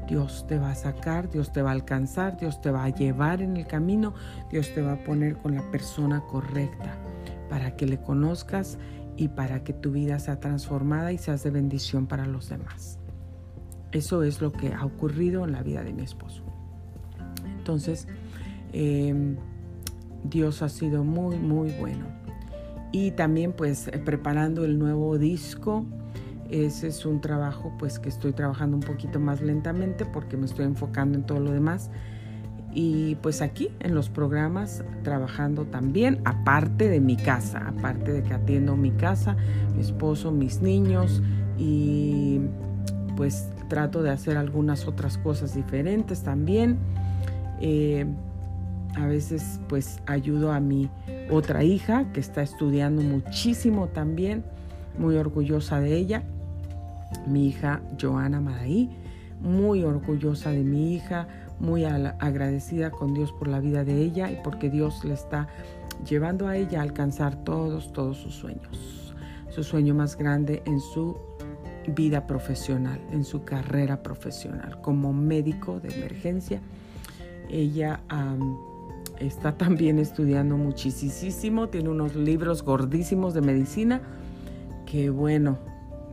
Dios 0.08 0.46
te 0.46 0.58
va 0.58 0.70
a 0.70 0.74
sacar, 0.74 1.30
Dios 1.30 1.52
te 1.52 1.62
va 1.62 1.70
a 1.70 1.74
alcanzar, 1.74 2.36
Dios 2.36 2.60
te 2.60 2.70
va 2.70 2.84
a 2.84 2.88
llevar 2.90 3.42
en 3.42 3.56
el 3.56 3.66
camino, 3.66 4.14
Dios 4.50 4.72
te 4.74 4.82
va 4.82 4.92
a 4.92 5.04
poner 5.04 5.36
con 5.38 5.54
la 5.54 5.70
persona 5.70 6.22
correcta 6.22 6.96
para 7.48 7.76
que 7.76 7.86
le 7.86 8.00
conozcas 8.00 8.78
y 9.16 9.28
para 9.28 9.62
que 9.64 9.72
tu 9.72 9.92
vida 9.92 10.18
sea 10.18 10.40
transformada 10.40 11.12
y 11.12 11.18
seas 11.18 11.42
de 11.42 11.50
bendición 11.50 12.06
para 12.06 12.26
los 12.26 12.48
demás. 12.48 12.98
Eso 13.92 14.22
es 14.24 14.40
lo 14.40 14.52
que 14.52 14.74
ha 14.74 14.84
ocurrido 14.84 15.44
en 15.44 15.52
la 15.52 15.62
vida 15.62 15.84
de 15.84 15.92
mi 15.92 16.02
esposo. 16.02 16.42
Entonces, 17.58 18.08
em, 18.72 19.36
Dios 20.24 20.62
ha 20.62 20.68
sido 20.68 21.04
muy, 21.04 21.36
muy 21.36 21.70
bueno. 21.78 22.06
Y 22.92 23.12
también 23.12 23.52
pues 23.52 23.90
preparando 24.04 24.64
el 24.64 24.78
nuevo 24.78 25.18
disco 25.18 25.86
ese 26.62 26.86
es 26.86 27.04
un 27.04 27.20
trabajo 27.20 27.72
pues 27.78 27.98
que 27.98 28.08
estoy 28.08 28.32
trabajando 28.32 28.76
un 28.76 28.82
poquito 28.82 29.18
más 29.18 29.40
lentamente 29.40 30.04
porque 30.04 30.36
me 30.36 30.46
estoy 30.46 30.66
enfocando 30.66 31.18
en 31.18 31.24
todo 31.24 31.40
lo 31.40 31.52
demás. 31.52 31.90
Y 32.72 33.16
pues 33.16 33.42
aquí 33.42 33.70
en 33.80 33.94
los 33.94 34.08
programas 34.08 34.84
trabajando 35.02 35.64
también, 35.64 36.20
aparte 36.24 36.88
de 36.88 37.00
mi 37.00 37.16
casa, 37.16 37.68
aparte 37.68 38.12
de 38.12 38.22
que 38.22 38.34
atiendo 38.34 38.76
mi 38.76 38.92
casa, 38.92 39.36
mi 39.74 39.80
esposo, 39.80 40.30
mis 40.30 40.60
niños 40.60 41.22
y 41.58 42.40
pues 43.16 43.48
trato 43.68 44.02
de 44.02 44.10
hacer 44.10 44.36
algunas 44.36 44.86
otras 44.86 45.18
cosas 45.18 45.54
diferentes 45.54 46.22
también. 46.22 46.78
Eh, 47.60 48.06
a 48.96 49.06
veces 49.06 49.60
pues 49.68 50.00
ayudo 50.06 50.52
a 50.52 50.60
mi 50.60 50.88
otra 51.30 51.64
hija 51.64 52.12
que 52.12 52.20
está 52.20 52.42
estudiando 52.42 53.02
muchísimo 53.02 53.88
también, 53.88 54.44
muy 54.98 55.16
orgullosa 55.16 55.80
de 55.80 55.96
ella 55.96 56.22
mi 57.26 57.48
hija 57.48 57.82
Joana 58.00 58.40
Madaí, 58.40 58.90
muy 59.40 59.82
orgullosa 59.82 60.50
de 60.50 60.62
mi 60.62 60.94
hija, 60.94 61.28
muy 61.60 61.84
agradecida 61.84 62.90
con 62.90 63.14
Dios 63.14 63.32
por 63.32 63.48
la 63.48 63.60
vida 63.60 63.84
de 63.84 64.02
ella 64.02 64.30
y 64.30 64.38
porque 64.42 64.70
Dios 64.70 65.04
le 65.04 65.14
está 65.14 65.48
llevando 66.08 66.48
a 66.48 66.56
ella 66.56 66.80
a 66.80 66.82
alcanzar 66.82 67.44
todos, 67.44 67.92
todos 67.92 68.18
sus 68.18 68.34
sueños. 68.34 69.14
Su 69.50 69.62
sueño 69.62 69.94
más 69.94 70.16
grande 70.16 70.62
en 70.66 70.80
su 70.80 71.16
vida 71.94 72.26
profesional, 72.26 73.00
en 73.12 73.24
su 73.24 73.44
carrera 73.44 74.02
profesional, 74.02 74.80
como 74.80 75.12
médico 75.12 75.80
de 75.80 75.94
emergencia. 75.94 76.60
Ella 77.48 78.00
está 79.18 79.52
también 79.56 79.98
estudiando 79.98 80.56
muchísimo, 80.56 81.68
tiene 81.68 81.88
unos 81.88 82.16
libros 82.16 82.62
gordísimos 82.62 83.34
de 83.34 83.40
medicina 83.42 84.00
que 84.86 85.10
bueno, 85.10 85.58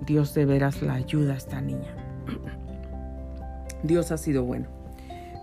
Dios 0.06 0.34
de 0.34 0.46
veras 0.46 0.82
la 0.82 0.94
ayuda 0.94 1.34
a 1.34 1.38
esta 1.38 1.62
niña. 1.62 1.96
Dios 3.84 4.12
ha 4.12 4.18
sido 4.18 4.44
bueno. 4.44 4.68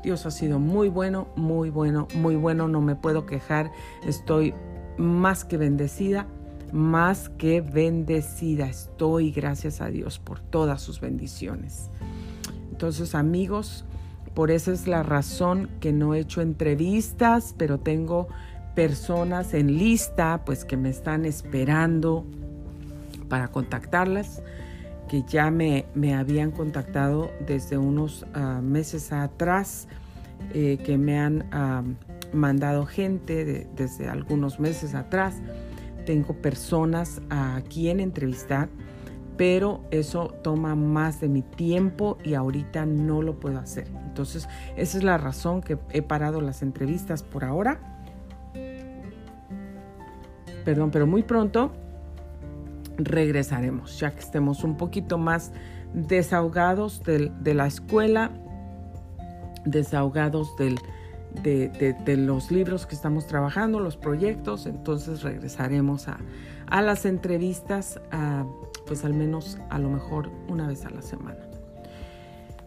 Dios 0.03 0.27
ha 0.27 0.31
sido 0.31 0.59
muy 0.59 0.89
bueno, 0.89 1.29
muy 1.37 1.71
bueno, 1.71 2.07
muy 2.15 2.37
bueno. 2.37 2.69
No 2.69 2.81
me 2.81 2.95
puedo 2.95 3.27
quejar. 3.27 3.71
Estoy 4.05 4.55
más 4.97 5.45
que 5.45 5.57
bendecida, 5.57 6.27
más 6.73 7.29
que 7.31 7.61
bendecida. 7.61 8.67
Estoy, 8.67 9.31
gracias 9.31 9.81
a 9.81 9.89
Dios, 9.89 10.19
por 10.19 10.41
todas 10.41 10.81
sus 10.81 11.01
bendiciones. 11.01 11.91
Entonces, 12.71 13.15
amigos, 13.15 13.85
por 14.35 14.51
esa 14.51 14.73
es 14.73 14.87
la 14.87 15.03
razón 15.03 15.69
que 15.81 15.93
no 15.93 16.15
he 16.15 16.21
hecho 16.21 16.41
entrevistas, 16.41 17.55
pero 17.59 17.79
tengo 17.79 18.29
personas 18.77 19.55
en 19.55 19.77
lista, 19.77 20.43
pues 20.45 20.65
que 20.65 20.77
me 20.77 20.91
están 20.91 21.25
esperando 21.25 22.25
para 23.29 23.49
contactarlas, 23.49 24.43
que 25.09 25.23
ya 25.27 25.51
me, 25.51 25.87
me 25.95 26.15
habían 26.15 26.51
contactado 26.51 27.31
desde 27.47 27.79
unos 27.79 28.27
ah, 28.35 28.61
meses 28.63 29.13
atrás, 29.13 29.89
eh, 30.55 30.79
que 30.85 30.99
me 30.99 31.19
han 31.19 31.47
ah, 31.51 31.83
mandado 32.33 32.87
gente 32.87 33.67
desde 33.75 34.09
algunos 34.09 34.61
meses 34.61 34.95
atrás. 34.95 35.37
Tengo 36.07 36.35
personas 36.35 37.21
a 37.31 37.61
quien 37.69 38.01
entrevistar, 38.01 38.69
pero 39.37 39.83
eso 39.91 40.35
toma 40.43 40.75
más 40.75 41.21
de 41.21 41.29
mi 41.29 41.43
tiempo 41.43 42.19
y 42.25 42.35
ahorita 42.35 42.87
no 42.87 43.23
lo 43.23 43.41
puedo 43.41 43.59
hacer. 43.59 43.89
Entonces, 44.07 44.49
esa 44.77 44.99
es 44.99 45.05
la 45.05 45.19
razón 45.19 45.63
que 45.63 45.79
he 45.91 46.03
parado 46.03 46.41
las 46.41 46.63
entrevistas 46.63 47.23
por 47.23 47.45
ahora. 47.45 48.03
Perdón, 50.65 50.91
pero 50.91 51.07
muy 51.07 51.23
pronto 51.23 51.73
regresaremos, 52.99 53.99
ya 53.99 54.11
que 54.11 54.21
estemos 54.21 54.65
un 54.65 54.77
poquito 54.77 55.19
más 55.19 55.53
desahogados 55.95 57.03
de 57.05 57.55
la 57.55 57.67
escuela, 57.67 58.31
desahogados 59.65 60.55
del, 60.57 60.79
de, 61.43 62.17
los 62.17 62.51
libros 62.51 62.87
que 62.87 62.95
estamos 62.95 63.27
trabajando, 63.27 63.81
los 63.81 63.97
proyectos, 63.97 64.67
entonces 64.67 65.23
regresaremos 65.23 66.09
a, 66.09 66.19
a 66.67 66.83
las 66.83 67.07
entrevistas, 67.07 68.01
pues 68.87 69.05
al 69.05 69.15
menos 69.15 69.59
a 69.71 69.79
lo 69.79 69.89
mejor 69.89 70.31
una 70.49 70.67
vez 70.67 70.85
a 70.85 70.91
la 70.91 71.03
semana. 71.03 71.39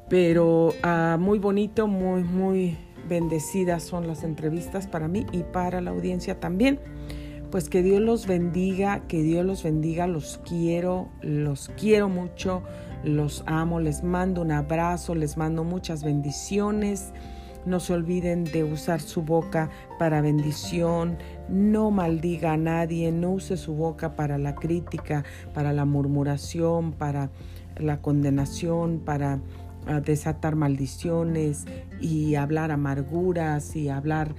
Pero 0.09 0.73
ah, 0.83 1.17
muy 1.19 1.39
bonito, 1.39 1.87
muy, 1.87 2.23
muy 2.23 2.77
bendecidas 3.07 3.83
son 3.83 4.07
las 4.07 4.23
entrevistas 4.23 4.85
para 4.87 5.07
mí 5.07 5.25
y 5.31 5.43
para 5.43 5.81
la 5.81 5.91
audiencia 5.91 6.39
también. 6.39 6.79
Pues 7.51 7.67
que 7.67 7.83
Dios 7.83 7.99
los 7.99 8.27
bendiga, 8.27 9.01
que 9.09 9.21
Dios 9.23 9.45
los 9.45 9.63
bendiga, 9.63 10.07
los 10.07 10.39
quiero, 10.47 11.09
los 11.21 11.69
quiero 11.77 12.07
mucho, 12.07 12.63
los 13.03 13.43
amo, 13.45 13.81
les 13.81 14.03
mando 14.03 14.41
un 14.41 14.53
abrazo, 14.53 15.15
les 15.15 15.35
mando 15.35 15.65
muchas 15.65 16.01
bendiciones. 16.01 17.11
No 17.65 17.81
se 17.81 17.93
olviden 17.93 18.45
de 18.45 18.63
usar 18.63 19.01
su 19.01 19.23
boca 19.23 19.69
para 19.99 20.21
bendición, 20.21 21.17
no 21.49 21.91
maldiga 21.91 22.53
a 22.53 22.57
nadie, 22.57 23.11
no 23.11 23.31
use 23.31 23.57
su 23.57 23.73
boca 23.73 24.15
para 24.15 24.37
la 24.37 24.55
crítica, 24.55 25.25
para 25.53 25.73
la 25.73 25.83
murmuración, 25.83 26.93
para 26.93 27.31
la 27.75 28.01
condenación, 28.01 28.99
para 28.99 29.41
ah, 29.87 29.99
desatar 29.99 30.55
maldiciones 30.55 31.65
y 31.99 32.35
hablar 32.35 32.71
amarguras 32.71 33.75
y 33.75 33.89
hablar 33.89 34.35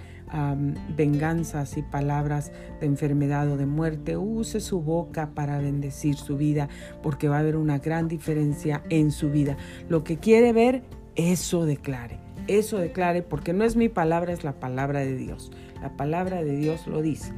venganzas 0.96 1.76
y 1.76 1.82
palabras 1.82 2.52
de 2.80 2.86
enfermedad 2.86 3.50
o 3.50 3.56
de 3.56 3.66
muerte, 3.66 4.16
use 4.16 4.60
su 4.60 4.80
boca 4.80 5.30
para 5.34 5.58
bendecir 5.58 6.16
su 6.16 6.36
vida, 6.36 6.68
porque 7.02 7.28
va 7.28 7.36
a 7.36 7.40
haber 7.40 7.56
una 7.56 7.78
gran 7.78 8.08
diferencia 8.08 8.82
en 8.88 9.10
su 9.10 9.30
vida. 9.30 9.56
Lo 9.88 10.04
que 10.04 10.16
quiere 10.16 10.52
ver, 10.52 10.82
eso 11.16 11.66
declare. 11.66 12.18
Eso 12.48 12.78
declare, 12.78 13.22
porque 13.22 13.52
no 13.52 13.64
es 13.64 13.76
mi 13.76 13.88
palabra, 13.88 14.32
es 14.32 14.42
la 14.42 14.58
palabra 14.58 15.00
de 15.00 15.16
Dios. 15.16 15.52
La 15.80 15.96
palabra 15.96 16.42
de 16.42 16.56
Dios 16.56 16.86
lo 16.86 17.02
dice. 17.02 17.32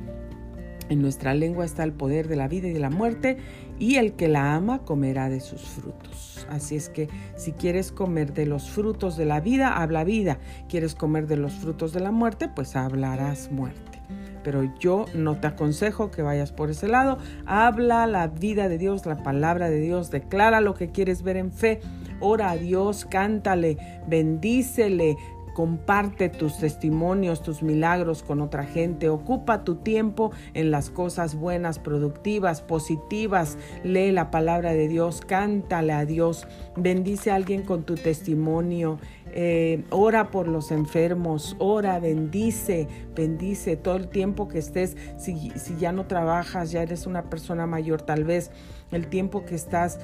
En 0.89 1.01
nuestra 1.01 1.35
lengua 1.35 1.65
está 1.65 1.83
el 1.83 1.93
poder 1.93 2.29
de 2.29 2.37
la 2.37 2.47
vida 2.47 2.69
y 2.69 2.73
de 2.73 2.81
la 2.81 2.91
muerte, 2.91 3.39
y 3.79 3.97
el 3.97 4.15
que 4.15 4.29
la 4.29 4.55
ama 4.55 4.81
comerá 4.81 5.29
de 5.29 5.41
sus 5.41 5.63
frutos. 5.63 6.47
Así 6.51 6.77
es 6.77 6.89
que 6.89 7.09
si 7.37 7.53
quieres 7.53 7.93
comer 7.93 8.33
de 8.33 8.47
los 8.47 8.71
frutos 8.71 9.17
de 9.17 9.25
la 9.25 9.41
vida, 9.41 9.81
habla 9.81 10.05
vida. 10.05 10.39
Quieres 10.69 10.95
comer 10.95 11.27
de 11.27 11.37
los 11.37 11.53
frutos 11.55 11.93
de 11.93 12.01
la 12.01 12.11
muerte, 12.11 12.49
pues 12.49 12.77
hablarás 12.77 13.51
muerte. 13.51 14.01
Pero 14.43 14.71
yo 14.79 15.07
no 15.15 15.41
te 15.41 15.47
aconsejo 15.47 16.11
que 16.11 16.23
vayas 16.23 16.53
por 16.53 16.71
ese 16.71 16.87
lado. 16.87 17.19
Habla 17.47 18.07
la 18.07 18.29
vida 18.29 18.69
de 18.69 18.77
Dios, 18.77 19.07
la 19.07 19.23
palabra 19.23 19.71
de 19.71 19.81
Dios, 19.81 20.11
declara 20.11 20.61
lo 20.61 20.75
que 20.75 20.91
quieres 20.91 21.23
ver 21.23 21.39
en 21.39 21.51
fe. 21.51 21.81
Ora 22.21 22.51
a 22.51 22.57
Dios, 22.57 23.07
cántale, 23.07 23.79
bendícele, 24.07 25.17
comparte 25.55 26.29
tus 26.29 26.59
testimonios, 26.59 27.43
tus 27.43 27.63
milagros 27.63 28.23
con 28.23 28.43
otra 28.43 28.65
gente, 28.65 29.09
ocupa 29.09 29.65
tu 29.65 29.77
tiempo 29.77 30.33
en 30.53 30.71
las 30.71 30.91
cosas 30.91 31.37
buenas, 31.37 31.79
productivas, 31.79 32.61
positivas, 32.61 33.57
lee 33.83 34.13
la 34.13 34.31
palabra 34.31 34.73
de 34.73 34.89
Dios, 34.89 35.23
cántale 35.27 35.95
a 35.95 36.05
Dios, 36.05 36.47
bendice 36.77 37.31
a 37.31 37.37
alguien 37.37 37.63
con 37.63 37.85
tu 37.85 37.95
testimonio, 37.95 38.99
eh, 39.37 39.83
ora 39.91 40.31
por 40.31 40.47
los 40.47 40.71
enfermos, 40.71 41.57
ora, 41.59 41.99
bendice, 41.99 42.87
bendice 43.17 43.77
todo 43.77 43.97
el 43.97 44.07
tiempo 44.07 44.47
que 44.47 44.59
estés, 44.59 44.97
si, 45.19 45.51
si 45.57 45.77
ya 45.77 45.91
no 45.91 46.07
trabajas, 46.07 46.71
ya 46.71 46.83
eres 46.83 47.05
una 47.05 47.29
persona 47.29 47.67
mayor 47.67 48.01
tal 48.01 48.23
vez, 48.23 48.53
el 48.93 49.09
tiempo 49.09 49.45
que 49.45 49.57
estás 49.57 49.99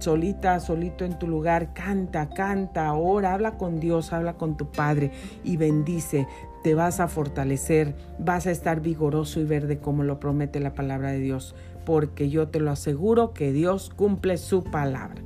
solita, 0.00 0.60
solito 0.60 1.06
en 1.06 1.18
tu 1.18 1.26
lugar, 1.26 1.72
canta, 1.72 2.28
canta, 2.28 2.92
ora, 2.92 3.32
habla 3.32 3.56
con 3.56 3.80
Dios, 3.80 4.12
habla 4.12 4.34
con 4.34 4.58
tu 4.58 4.70
Padre 4.70 5.12
y 5.42 5.56
bendice. 5.56 6.26
Te 6.62 6.74
vas 6.74 7.00
a 7.00 7.08
fortalecer, 7.08 7.94
vas 8.18 8.46
a 8.46 8.50
estar 8.50 8.80
vigoroso 8.80 9.40
y 9.40 9.44
verde 9.44 9.78
como 9.78 10.02
lo 10.02 10.20
promete 10.20 10.60
la 10.60 10.74
palabra 10.74 11.12
de 11.12 11.20
Dios, 11.20 11.54
porque 11.86 12.28
yo 12.28 12.48
te 12.48 12.60
lo 12.60 12.70
aseguro 12.70 13.32
que 13.32 13.52
Dios 13.52 13.90
cumple 13.96 14.36
su 14.36 14.62
palabra. 14.62 15.22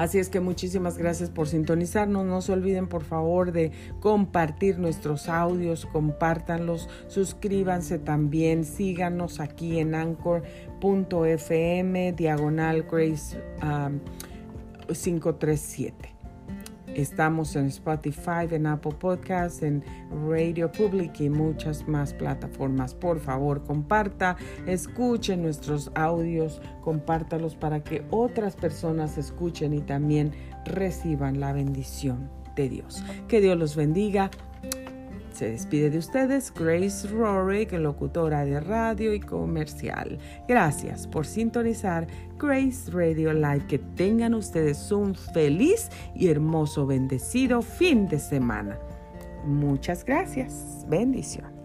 Así 0.00 0.18
es 0.18 0.30
que 0.30 0.40
muchísimas 0.40 0.96
gracias 0.96 1.28
por 1.28 1.46
sintonizarnos. 1.46 2.24
No 2.24 2.40
se 2.40 2.54
olviden 2.54 2.88
por 2.88 3.04
favor 3.04 3.52
de 3.52 3.70
compartir 4.00 4.78
nuestros 4.78 5.28
audios, 5.28 5.84
compártanlos, 5.84 6.88
suscríbanse 7.06 7.98
también, 7.98 8.64
síganos 8.64 9.40
aquí 9.40 9.78
en 9.78 9.94
anchor.fm 9.94 10.42
diagonal 12.12 12.84
grace 12.90 13.38
537. 14.88 16.19
Estamos 17.00 17.56
en 17.56 17.66
Spotify, 17.66 18.46
en 18.50 18.66
Apple 18.66 18.92
Podcasts, 18.92 19.62
en 19.62 19.82
Radio 20.28 20.70
Public 20.70 21.18
y 21.20 21.30
muchas 21.30 21.88
más 21.88 22.12
plataformas. 22.12 22.94
Por 22.94 23.18
favor, 23.20 23.62
comparta, 23.64 24.36
escuchen 24.66 25.40
nuestros 25.42 25.90
audios, 25.94 26.60
compártalos 26.82 27.56
para 27.56 27.82
que 27.82 28.04
otras 28.10 28.54
personas 28.54 29.16
escuchen 29.16 29.72
y 29.72 29.80
también 29.80 30.32
reciban 30.66 31.40
la 31.40 31.54
bendición 31.54 32.30
de 32.54 32.68
Dios. 32.68 33.02
Que 33.28 33.40
Dios 33.40 33.56
los 33.56 33.76
bendiga. 33.76 34.30
Se 35.32 35.50
despide 35.50 35.90
de 35.90 35.98
ustedes 35.98 36.52
Grace 36.52 37.08
Rorick, 37.08 37.72
locutora 37.72 38.44
de 38.44 38.60
radio 38.60 39.14
y 39.14 39.20
comercial. 39.20 40.18
Gracias 40.48 41.06
por 41.06 41.26
sintonizar 41.26 42.06
Grace 42.38 42.90
Radio 42.90 43.32
Live. 43.32 43.66
Que 43.66 43.78
tengan 43.78 44.34
ustedes 44.34 44.90
un 44.92 45.14
feliz 45.14 45.88
y 46.14 46.28
hermoso, 46.28 46.86
bendecido 46.86 47.62
fin 47.62 48.08
de 48.08 48.18
semana. 48.18 48.78
Muchas 49.44 50.04
gracias. 50.04 50.84
Bendiciones. 50.88 51.59